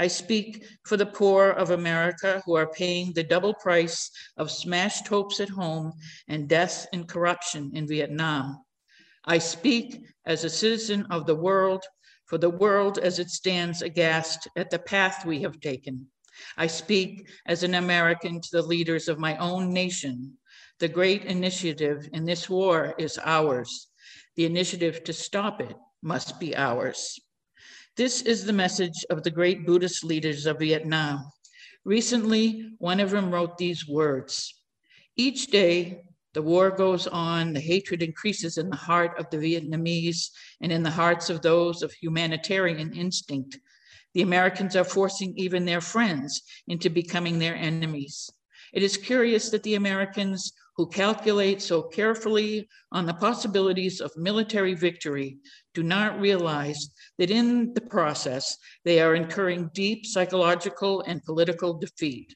[0.00, 5.08] I speak for the poor of America who are paying the double price of smashed
[5.08, 5.92] hopes at home
[6.28, 8.64] and death and corruption in Vietnam.
[9.24, 11.84] I speak as a citizen of the world,
[12.26, 16.06] for the world as it stands aghast at the path we have taken.
[16.56, 20.38] I speak as an American to the leaders of my own nation.
[20.78, 23.88] The great initiative in this war is ours.
[24.36, 27.18] The initiative to stop it must be ours.
[27.98, 31.32] This is the message of the great Buddhist leaders of Vietnam.
[31.84, 34.54] Recently, one of them wrote these words
[35.16, 40.30] Each day, the war goes on, the hatred increases in the heart of the Vietnamese
[40.60, 43.58] and in the hearts of those of humanitarian instinct.
[44.14, 48.30] The Americans are forcing even their friends into becoming their enemies.
[48.72, 54.74] It is curious that the Americans who calculate so carefully on the possibilities of military
[54.74, 55.36] victory
[55.74, 62.32] do not realize that in the process, they are incurring deep psychological and political defeat.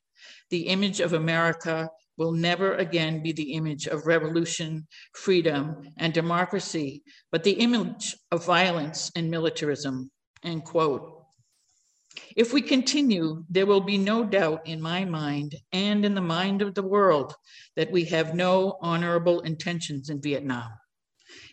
[0.50, 1.88] The image of America
[2.18, 8.44] will never again be the image of revolution, freedom, and democracy, but the image of
[8.44, 10.10] violence and militarism,
[10.42, 11.11] end quote.
[12.36, 16.62] If we continue, there will be no doubt in my mind and in the mind
[16.62, 17.34] of the world
[17.76, 20.70] that we have no honorable intentions in Vietnam.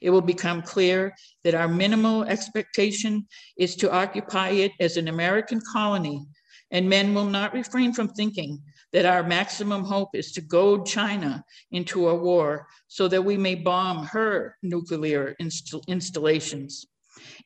[0.01, 5.61] It will become clear that our minimal expectation is to occupy it as an American
[5.71, 6.25] colony,
[6.71, 11.43] and men will not refrain from thinking that our maximum hope is to goad China
[11.71, 16.85] into a war so that we may bomb her nuclear inst- installations.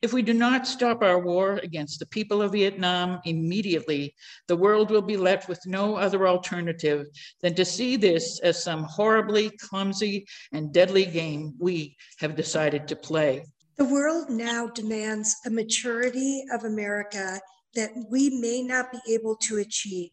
[0.02, 4.14] If we do not stop our war against the people of Vietnam immediately,
[4.48, 7.06] the world will be left with no other alternative
[7.40, 12.96] than to see this as some horribly clumsy and deadly game we have decided to
[12.96, 13.44] play.
[13.76, 17.40] The world now demands a maturity of America
[17.74, 20.12] that we may not be able to achieve.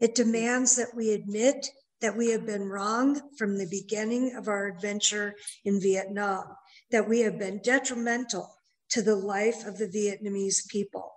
[0.00, 1.68] It demands that we admit
[2.00, 5.34] that we have been wrong from the beginning of our adventure
[5.64, 6.44] in Vietnam,
[6.90, 8.57] that we have been detrimental
[8.90, 11.12] to the life of the Vietnamese people.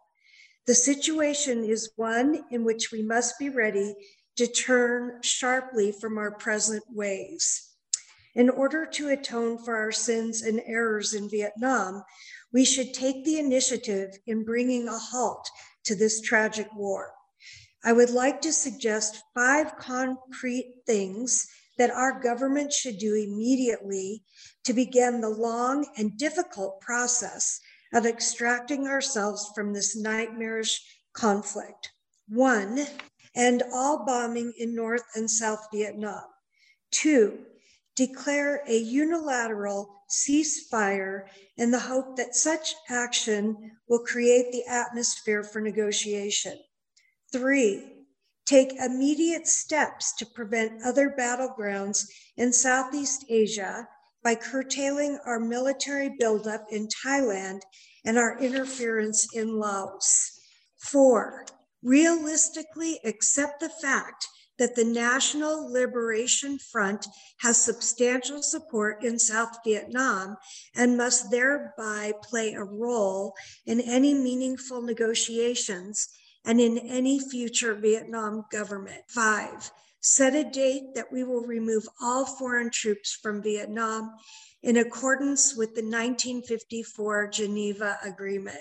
[0.68, 3.96] The situation is one in which we must be ready
[4.38, 7.70] to turn sharply from our present ways.
[8.36, 12.04] In order to atone for our sins and errors in Vietnam,
[12.54, 15.50] we should take the initiative in bringing a halt
[15.84, 17.12] to this tragic war.
[17.84, 21.48] I would like to suggest five concrete things
[21.78, 24.24] that our government should do immediately
[24.64, 27.60] to begin the long and difficult process
[27.94, 30.82] of extracting ourselves from this nightmarish
[31.14, 31.92] conflict.
[32.28, 32.86] One,
[33.36, 36.24] end all bombing in North and South Vietnam.
[36.92, 37.40] Two,
[37.96, 41.24] declare a unilateral ceasefire
[41.58, 46.58] in the hope that such action will create the atmosphere for negotiation.
[47.32, 48.01] Three,
[48.46, 52.06] take immediate steps to prevent other battlegrounds
[52.38, 53.88] in Southeast Asia
[54.24, 57.62] by curtailing our military buildup in Thailand
[58.06, 60.40] and our interference in Laos.
[60.78, 61.46] Four,
[61.84, 64.28] realistically accept the fact
[64.60, 67.08] that the National Liberation Front
[67.40, 70.38] has substantial support in South Vietnam
[70.76, 73.34] and must thereby play a role
[73.66, 76.10] in any meaningful negotiations
[76.46, 79.02] and in any future Vietnam government.
[79.08, 84.12] Five, set a date that we will remove all foreign troops from Vietnam
[84.64, 88.60] in accordance with the 1954 Geneva Agreement.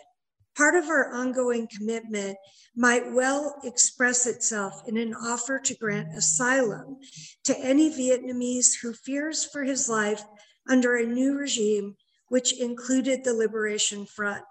[0.57, 2.37] Part of our ongoing commitment
[2.77, 6.99] might well express itself in an offer to grant asylum
[7.45, 10.23] to any Vietnamese who fears for his life
[10.69, 11.97] under a new regime,
[12.29, 14.45] which included the Liberation Front.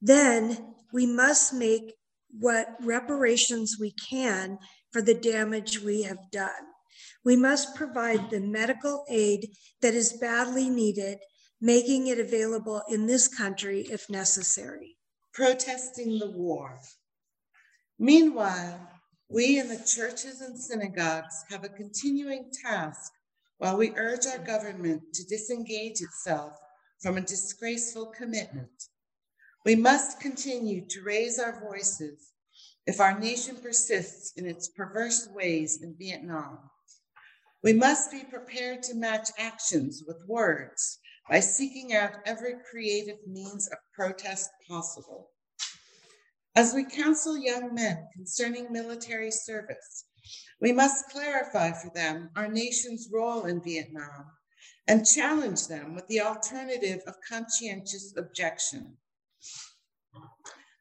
[0.00, 1.94] Then we must make
[2.30, 4.58] what reparations we can
[4.92, 6.50] for the damage we have done.
[7.24, 9.50] We must provide the medical aid
[9.82, 11.18] that is badly needed,
[11.60, 14.96] making it available in this country if necessary.
[15.32, 16.78] Protesting the war.
[17.98, 18.80] Meanwhile,
[19.28, 23.12] we in the churches and synagogues have a continuing task
[23.58, 26.56] while we urge our government to disengage itself
[27.00, 28.70] from a disgraceful commitment.
[29.68, 32.32] We must continue to raise our voices
[32.86, 36.58] if our nation persists in its perverse ways in Vietnam.
[37.62, 40.98] We must be prepared to match actions with words
[41.28, 45.32] by seeking out every creative means of protest possible.
[46.56, 50.06] As we counsel young men concerning military service,
[50.62, 54.30] we must clarify for them our nation's role in Vietnam
[54.86, 58.96] and challenge them with the alternative of conscientious objection.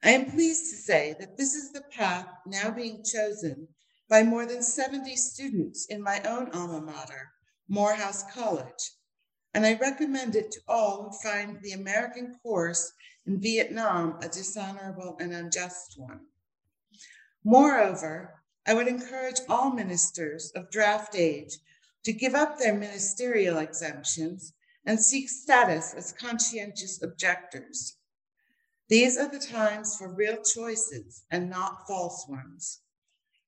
[0.03, 3.67] I am pleased to say that this is the path now being chosen
[4.09, 7.31] by more than 70 students in my own alma mater,
[7.67, 8.91] Morehouse College.
[9.53, 12.93] and I recommend it to all who find the American course
[13.25, 16.27] in Vietnam a dishonorable and unjust one.
[17.43, 21.57] Moreover, I would encourage all ministers of draft age
[22.03, 24.53] to give up their ministerial exemptions
[24.85, 27.96] and seek status as conscientious objectors.
[28.89, 32.79] These are the times for real choices and not false ones.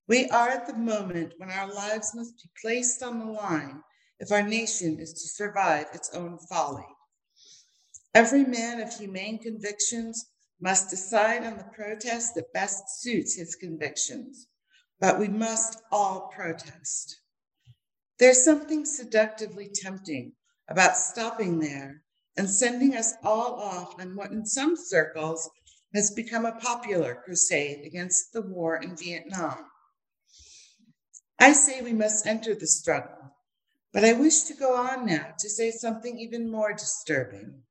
[0.06, 3.82] We are at the moment when our lives must be placed on the line
[4.18, 6.86] if our nation is to survive its own folly.
[8.12, 10.26] Every man of humane convictions
[10.60, 14.48] must decide on the protest that best suits his convictions,
[14.98, 17.20] but we must all protest.
[18.18, 20.32] There's something seductively tempting
[20.68, 22.02] about stopping there
[22.36, 25.48] and sending us all off on what, in some circles,
[25.94, 29.58] has become a popular crusade against the war in Vietnam.
[31.38, 33.34] I say we must enter the struggle,
[33.92, 37.62] but I wish to go on now to say something even more disturbing.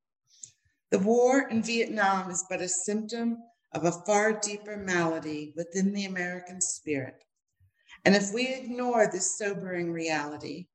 [0.90, 3.38] The war in Vietnam is but a symptom
[3.72, 7.22] of a far deeper malady within the American spirit.
[8.04, 10.66] And if we ignore this sobering reality,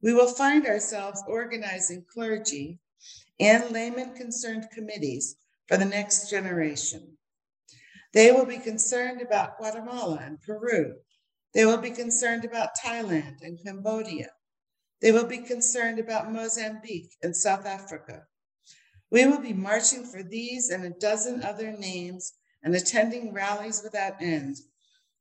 [0.00, 2.78] we will find ourselves organizing clergy
[3.40, 7.16] and layman concerned committees for the next generation.
[8.12, 10.94] They will be concerned about Guatemala and Peru.
[11.52, 14.30] They will be concerned about Thailand and Cambodia.
[15.00, 18.22] They will be concerned about Mozambique and South Africa.
[19.10, 22.32] We will be marching for these and a dozen other names
[22.62, 24.56] and attending rallies without end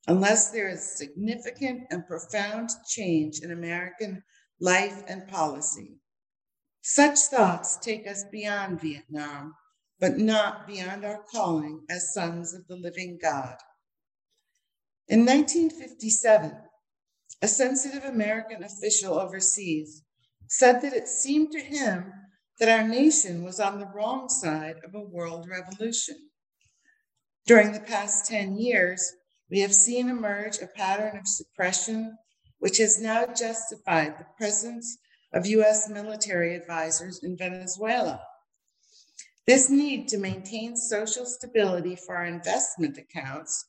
[0.08, 4.24] unless there is significant and profound change in American
[4.60, 5.98] life and policy.
[6.86, 9.56] Such thoughts take us beyond Vietnam,
[10.00, 13.56] but not beyond our calling as sons of the living God.
[15.08, 16.52] In 1957,
[17.42, 20.04] a sensitive American official overseas
[20.50, 22.12] said that it seemed to him
[22.60, 26.32] that our nation was on the wrong side of a world revolution.
[27.46, 29.10] During the past 10 years,
[29.50, 32.18] we have seen emerge a pattern of suppression,
[32.60, 34.98] which has now justified the presence
[35.34, 38.22] of US military advisors in Venezuela.
[39.46, 43.66] This need to maintain social stability for our investment accounts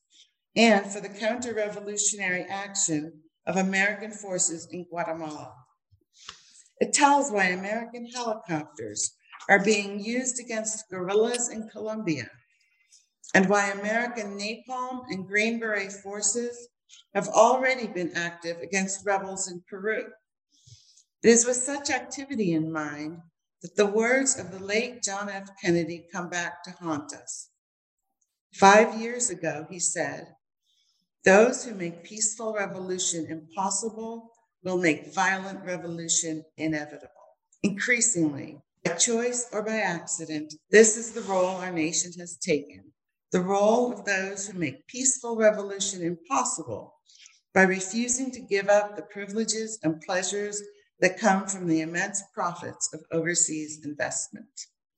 [0.57, 3.13] and for the counter revolutionary action
[3.47, 5.53] of American forces in Guatemala.
[6.81, 9.15] It tells why American helicopters
[9.49, 12.29] are being used against guerrillas in Colombia
[13.35, 16.69] and why American napalm and Green Beret forces
[17.15, 20.05] have already been active against rebels in Peru.
[21.25, 23.17] It is with such activity in mind
[23.63, 25.49] that the words of the late John F.
[25.59, 27.49] Kennedy come back to haunt us.
[28.53, 30.27] Five years ago, he said,
[31.25, 37.09] Those who make peaceful revolution impossible will make violent revolution inevitable.
[37.63, 42.93] Increasingly, by choice or by accident, this is the role our nation has taken
[43.33, 46.95] the role of those who make peaceful revolution impossible
[47.55, 50.63] by refusing to give up the privileges and pleasures
[51.01, 54.49] that come from the immense profits of overseas investment.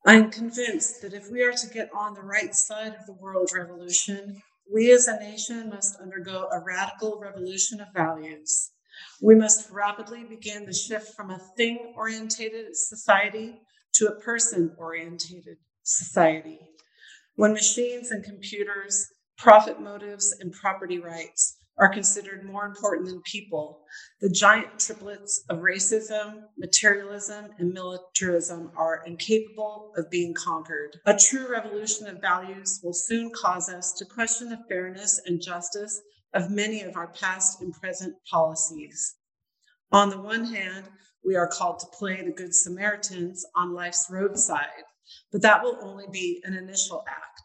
[0.07, 3.15] I am convinced that if we are to get on the right side of the
[3.15, 4.41] world revolution,
[4.73, 8.71] we as a nation must undergo a radical revolution of values.
[9.21, 13.61] We must rapidly begin the shift from a thing orientated society
[13.95, 16.61] to a person orientated society
[17.37, 23.85] when machines and computers, profit motives, and property rights are considered more important than people,
[24.21, 30.97] the giant triplets of racism, materialism, and militarism are incapable of being conquered.
[31.07, 36.01] A true revolution of values will soon cause us to question the fairness and justice
[36.35, 39.17] of many of our past and present policies.
[39.93, 40.89] On the one hand,
[41.25, 44.85] we are called to play the Good Samaritans on life's roadside
[45.33, 47.36] but that will only be an initial act.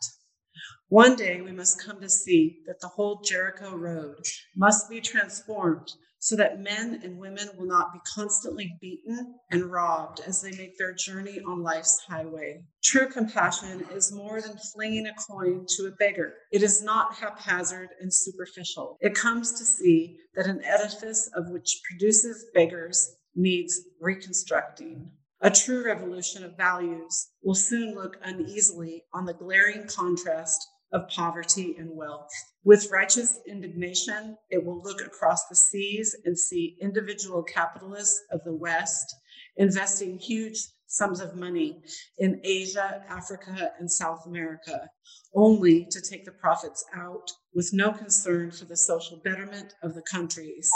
[0.92, 4.26] One day we must come to see that the whole Jericho Road
[4.58, 5.88] must be transformed
[6.20, 10.78] so that men and women will not be constantly beaten and robbed as they make
[10.78, 12.66] their journey on life's highway.
[12.84, 16.34] True compassion is more than flinging a coin to a beggar.
[16.52, 18.98] It is not haphazard and superficial.
[19.00, 25.10] It comes to see that an edifice of which produces beggars needs reconstructing.
[25.40, 31.76] A true revolution of values will soon look uneasily on the glaring contrast of poverty
[31.78, 32.30] and wealth.
[32.64, 38.54] With righteous indignation, it will look across the seas and see individual capitalists of the
[38.54, 39.16] West
[39.58, 41.82] investing huge sums of money
[42.18, 44.90] in Asia, Africa, and South America,
[45.34, 50.04] only to take the profits out with no concern for the social betterment of the
[50.12, 50.70] countries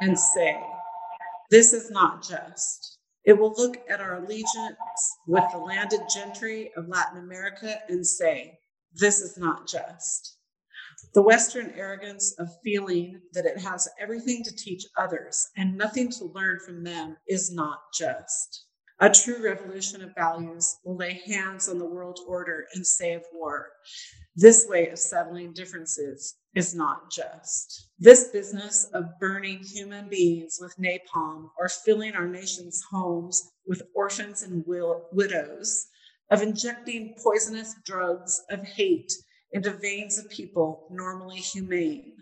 [0.00, 0.60] and say,
[1.50, 2.98] This is not just.
[3.24, 4.76] It will look at our allegiance
[5.26, 8.58] with the landed gentry of Latin America and say,
[8.94, 10.36] this is not just.
[11.14, 16.24] The Western arrogance of feeling that it has everything to teach others and nothing to
[16.24, 18.66] learn from them is not just.
[19.00, 23.70] A true revolution of values will lay hands on the world order and save war.
[24.36, 27.90] This way of settling differences is not just.
[27.98, 34.42] This business of burning human beings with napalm or filling our nation's homes with orphans
[34.42, 35.86] and widows,
[36.30, 39.12] of injecting poisonous drugs of hate
[39.52, 42.16] into veins of people normally humane,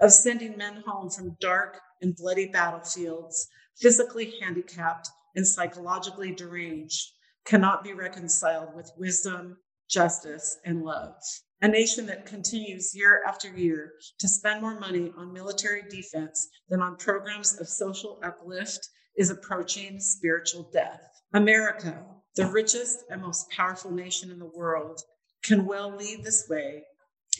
[0.00, 3.48] of sending men home from dark and bloody battlefields,
[3.80, 7.12] physically handicapped and psychologically deranged,
[7.44, 9.56] cannot be reconciled with wisdom,
[9.88, 11.14] justice, and love.
[11.60, 16.80] A nation that continues year after year to spend more money on military defense than
[16.80, 21.00] on programs of social uplift is approaching spiritual death.
[21.34, 22.04] America,
[22.38, 25.02] the richest and most powerful nation in the world,
[25.42, 26.84] can well lead this way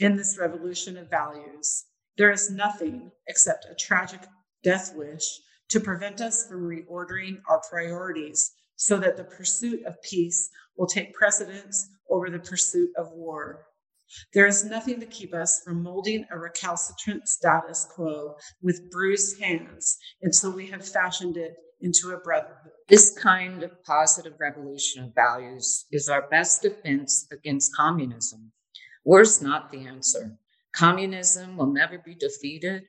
[0.01, 1.85] in this revolution of values.
[2.17, 4.23] There is nothing except a tragic
[4.65, 5.23] death wish
[5.69, 11.15] to prevent us from reordering our priorities so that the pursuit of peace will take
[11.15, 13.67] precedence over the pursuit of war.
[14.35, 19.97] There is nothing to keep us from molding a recalcitrant status quo with bruised hands
[20.23, 22.73] until we have fashioned it into a brotherhood.
[22.89, 28.53] This kind of positive revolution of values is our best defense against communism.
[29.05, 30.39] War's not the answer.
[30.73, 32.85] Communism will never be defeated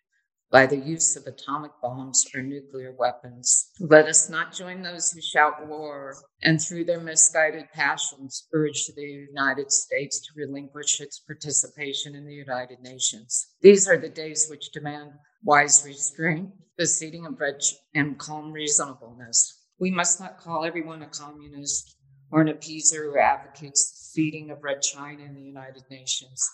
[0.52, 3.72] by the use of atomic bombs or nuclear weapons.
[3.80, 9.28] Let us not join those who shout war and, through their misguided passions, urge the
[9.32, 13.54] United States to relinquish its participation in the United Nations.
[13.62, 15.12] These are the days which demand
[15.44, 17.62] wise restraint, the seating of bread,
[17.94, 19.58] and calm reasonableness.
[19.80, 21.96] We must not call everyone a communist
[22.32, 26.50] or an appeaser who advocates the seating of Red China in the United Nations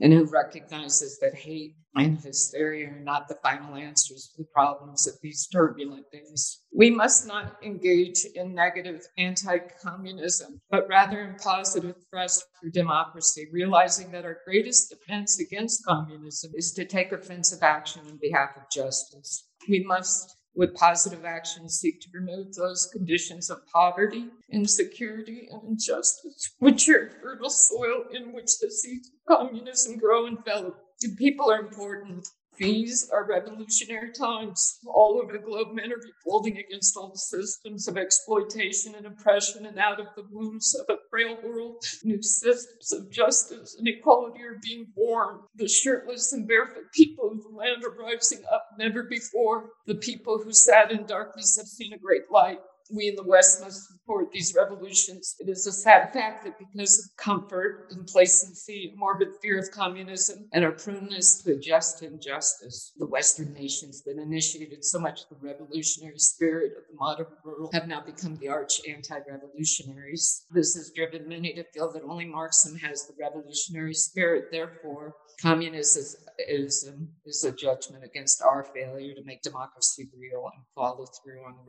[0.00, 5.06] and who recognizes that hate and hysteria are not the final answers to the problems
[5.06, 6.60] of these turbulent days.
[6.74, 13.46] We must not engage in negative anti communism, but rather in positive thrust for democracy,
[13.50, 18.70] realizing that our greatest defense against communism is to take offensive action on behalf of
[18.70, 19.48] justice.
[19.68, 26.54] We must with positive actions seek to remove those conditions of poverty, insecurity, and injustice,
[26.58, 30.78] which are fertile soil in which the seeds of communism grow and develop.
[31.18, 32.26] People are important.
[32.58, 34.78] These are revolutionary times.
[34.86, 39.66] All over the globe, men are revolting against all the systems of exploitation and oppression,
[39.66, 44.42] and out of the wombs of a frail world, new systems of justice and equality
[44.42, 45.40] are being born.
[45.56, 49.70] The shirtless and barefoot people of the land are rising up never before.
[49.86, 52.60] The people who sat in darkness have seen a great light
[52.94, 55.36] we in the West must support these revolutions.
[55.40, 60.64] It is a sad fact that because of comfort, complacency, morbid fear of communism, and
[60.64, 66.18] our proneness to just injustice, the Western nations that initiated so much of the revolutionary
[66.18, 70.46] spirit of the modern world have now become the arch anti revolutionaries.
[70.50, 74.46] This has driven many to feel that only Marxism has the revolutionary spirit.
[74.50, 75.76] Therefore, communism
[76.48, 76.86] is,
[77.26, 81.64] is a judgment against our failure to make democracy real and follow through on the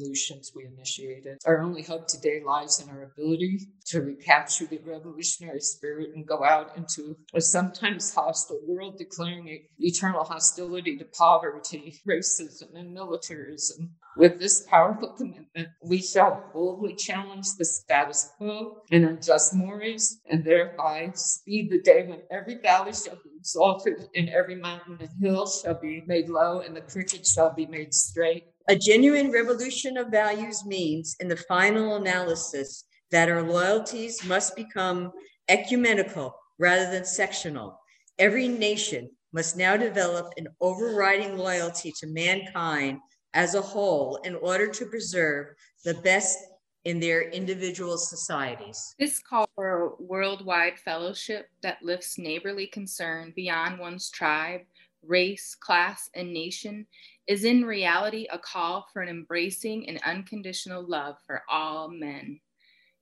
[0.00, 1.38] revolutions we initiated.
[1.46, 6.44] Our only hope today lies in our ability to recapture the revolutionary spirit and go
[6.44, 13.94] out into a sometimes hostile world, declaring eternal hostility to poverty, racism, and militarism.
[14.16, 20.44] With this powerful commitment, we shall boldly challenge the status quo and unjust mores, and
[20.44, 25.46] thereby speed the day when every valley shall be exalted, and every mountain and hill
[25.46, 28.46] shall be made low, and the crooked shall be made straight.
[28.70, 35.10] A genuine revolution of values means, in the final analysis, that our loyalties must become
[35.48, 37.80] ecumenical rather than sectional.
[38.18, 42.98] Every nation must now develop an overriding loyalty to mankind
[43.32, 45.46] as a whole in order to preserve
[45.86, 46.38] the best
[46.84, 48.94] in their individual societies.
[48.98, 54.60] This call for a worldwide fellowship that lifts neighborly concern beyond one's tribe,
[55.02, 56.86] race, class, and nation
[57.28, 62.40] is in reality a call for an embracing and unconditional love for all men.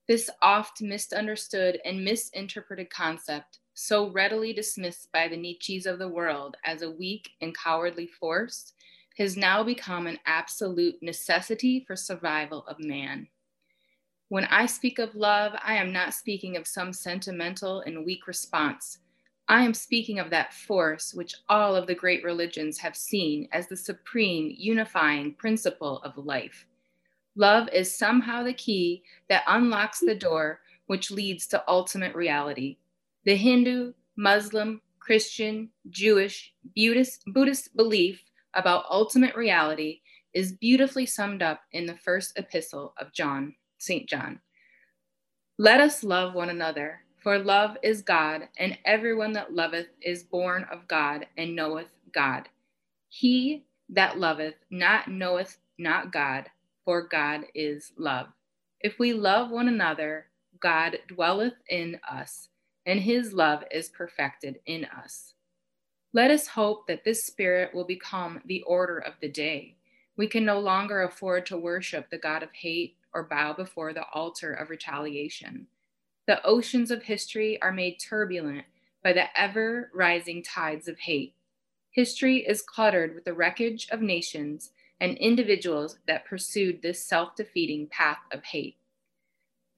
[0.09, 6.57] This oft misunderstood and misinterpreted concept, so readily dismissed by the Nietzsches of the world
[6.65, 8.73] as a weak and cowardly force,
[9.17, 13.29] has now become an absolute necessity for survival of man.
[14.29, 18.99] When I speak of love, I am not speaking of some sentimental and weak response
[19.49, 23.69] I am speaking of that force which all of the great religions have seen as
[23.69, 26.67] the supreme unifying principle of life.
[27.37, 32.79] Love is somehow the key that unlocks the door which leads to ultimate reality.
[33.25, 38.25] The Hindu, Muslim, Christian, Jewish, Buddhist, Buddhist belief
[38.55, 40.01] about ultimate reality
[40.35, 44.09] is beautifully summed up in the first epistle of John, St.
[44.09, 44.41] John.
[45.59, 50.65] Let us love one another, for love is God, and everyone that loveth is born
[50.71, 52.49] of God and knoweth God.
[53.09, 56.49] He that loveth not knoweth not God,
[56.85, 58.29] for God is love.
[58.79, 60.27] If we love one another,
[60.61, 62.49] God dwelleth in us,
[62.87, 65.35] and his love is perfected in us.
[66.13, 69.75] Let us hope that this spirit will become the order of the day.
[70.17, 74.07] We can no longer afford to worship the God of hate or bow before the
[74.15, 75.67] altar of retaliation.
[76.27, 78.65] The oceans of history are made turbulent
[79.03, 81.35] by the ever rising tides of hate.
[81.91, 87.87] History is cluttered with the wreckage of nations and individuals that pursued this self defeating
[87.87, 88.77] path of hate.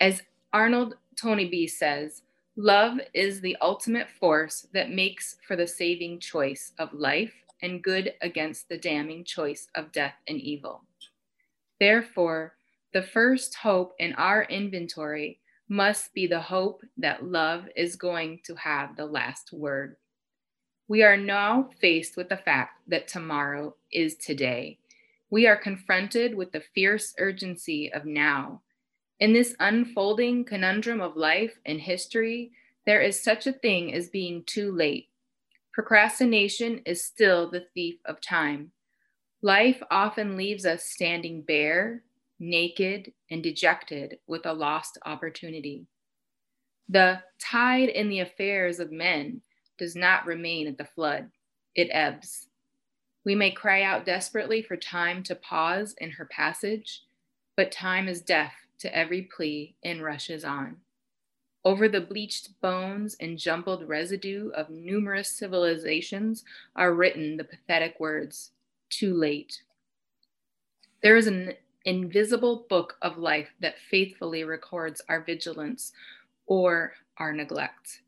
[0.00, 0.22] As
[0.52, 2.22] Arnold Toynbee says,
[2.56, 8.14] love is the ultimate force that makes for the saving choice of life and good
[8.22, 10.84] against the damning choice of death and evil.
[11.78, 12.54] Therefore,
[12.94, 18.54] the first hope in our inventory must be the hope that love is going to
[18.54, 19.96] have the last word.
[20.88, 24.78] We are now faced with the fact that tomorrow is today.
[25.30, 28.62] We are confronted with the fierce urgency of now.
[29.20, 32.52] In this unfolding conundrum of life and history,
[32.86, 35.08] there is such a thing as being too late.
[35.74, 38.72] Procrastination is still the thief of time.
[39.42, 42.02] Life often leaves us standing bare,
[42.38, 45.86] naked, and dejected with a lost opportunity.
[46.88, 49.42] The tide in the affairs of men
[49.76, 51.30] does not remain at the flood,
[51.74, 52.48] it ebbs.
[53.24, 57.02] We may cry out desperately for time to pause in her passage,
[57.56, 60.78] but time is deaf to every plea and rushes on.
[61.64, 68.52] Over the bleached bones and jumbled residue of numerous civilizations are written the pathetic words,
[68.88, 69.62] too late.
[71.02, 71.54] There is an
[71.88, 75.92] invisible book of life that faithfully records our vigilance
[76.46, 78.02] or our neglect.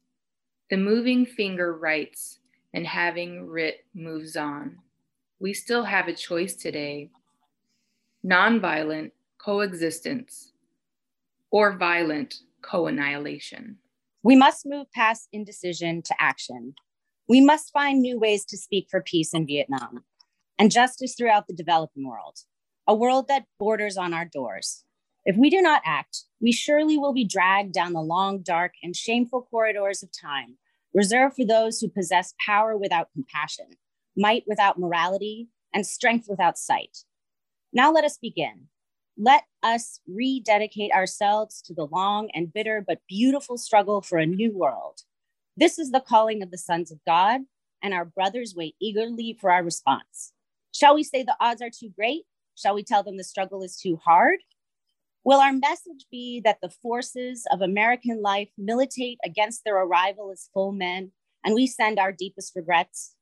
[0.68, 2.41] The moving finger writes,
[2.72, 4.78] and having writ moves on.
[5.39, 7.11] We still have a choice today
[8.24, 10.53] nonviolent coexistence
[11.51, 13.78] or violent co annihilation.
[14.22, 16.74] We must move past indecision to action.
[17.26, 20.05] We must find new ways to speak for peace in Vietnam
[20.59, 22.41] and justice throughout the developing world
[22.87, 24.85] a world that borders on our doors.
[25.24, 28.97] If we do not act, we surely will be dragged down the long, dark, and
[28.97, 30.57] shameful corridors of time,
[30.95, 33.66] reserved for those who possess power without compassion,
[34.16, 36.99] might without morality, and strength without sight.
[37.72, 38.68] Now let us begin.
[39.16, 44.57] Let us rededicate ourselves to the long and bitter but beautiful struggle for a new
[44.57, 45.03] world.
[45.57, 47.43] This is the calling of the sons of God,
[47.83, 50.33] and our brothers wait eagerly for our response.
[50.72, 52.22] Shall we say the odds are too great?
[52.61, 54.40] Shall we tell them the struggle is too hard?
[55.24, 60.50] Will our message be that the forces of American life militate against their arrival as
[60.52, 61.12] full men
[61.44, 63.14] and we send our deepest regrets?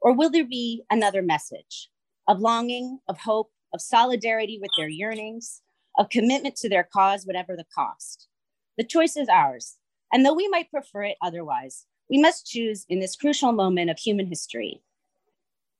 [0.00, 1.90] Or will there be another message
[2.28, 5.62] of longing, of hope, of solidarity with their yearnings,
[5.98, 8.28] of commitment to their cause, whatever the cost?
[8.76, 9.76] The choice is ours.
[10.12, 13.98] And though we might prefer it otherwise, we must choose in this crucial moment of
[13.98, 14.82] human history.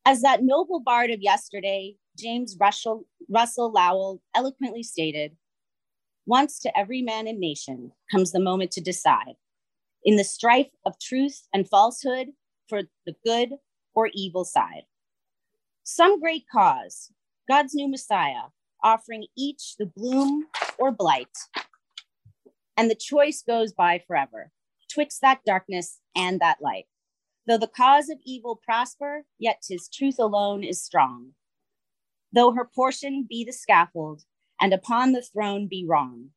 [0.05, 5.37] As that noble bard of yesterday, James Russell, Russell Lowell eloquently stated,
[6.27, 9.35] once to every man and nation comes the moment to decide
[10.05, 12.29] in the strife of truth and falsehood
[12.69, 13.55] for the good
[13.95, 14.85] or evil side.
[15.83, 17.11] Some great cause,
[17.49, 18.49] God's new Messiah,
[18.83, 20.47] offering each the bloom
[20.79, 21.37] or blight.
[22.77, 24.51] And the choice goes by forever,
[24.93, 26.87] twixt that darkness and that light.
[27.47, 31.33] Though the cause of evil prosper, yet his truth alone is strong.
[32.35, 34.23] Though her portion be the scaffold,
[34.61, 36.31] and upon the throne be wrong,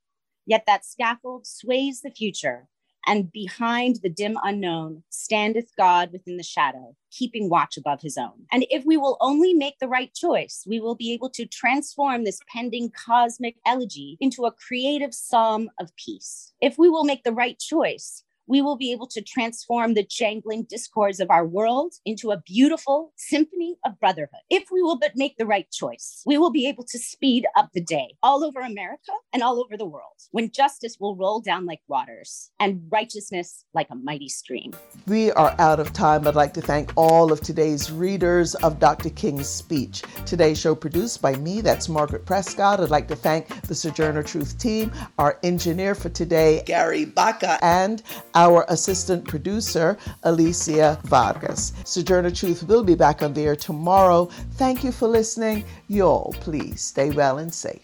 [0.45, 2.67] yet that scaffold sways the future,
[3.07, 8.45] and behind the dim unknown standeth God within the shadow, keeping watch above his own.
[8.51, 12.25] And if we will only make the right choice, we will be able to transform
[12.25, 16.53] this pending cosmic elegy into a creative psalm of peace.
[16.61, 20.63] If we will make the right choice, we will be able to transform the jangling
[20.69, 24.39] discords of our world into a beautiful symphony of brotherhood.
[24.49, 27.69] If we will but make the right choice, we will be able to speed up
[27.73, 31.65] the day all over America and all over the world when justice will roll down
[31.65, 34.73] like waters and righteousness like a mighty stream.
[35.07, 36.27] We are out of time.
[36.27, 39.09] I'd like to thank all of today's readers of Dr.
[39.09, 40.03] King's speech.
[40.25, 42.79] Today's show produced by me, that's Margaret Prescott.
[42.79, 48.01] I'd like to thank the Sojourner Truth team, our engineer for today, Gary Baca, and
[48.37, 51.73] our assistant producer, Alicia Vargas.
[51.85, 54.25] Sojourner Truth will be back on the air tomorrow.
[54.53, 55.65] Thank you for listening.
[55.87, 57.81] Y'all, please stay well and safe.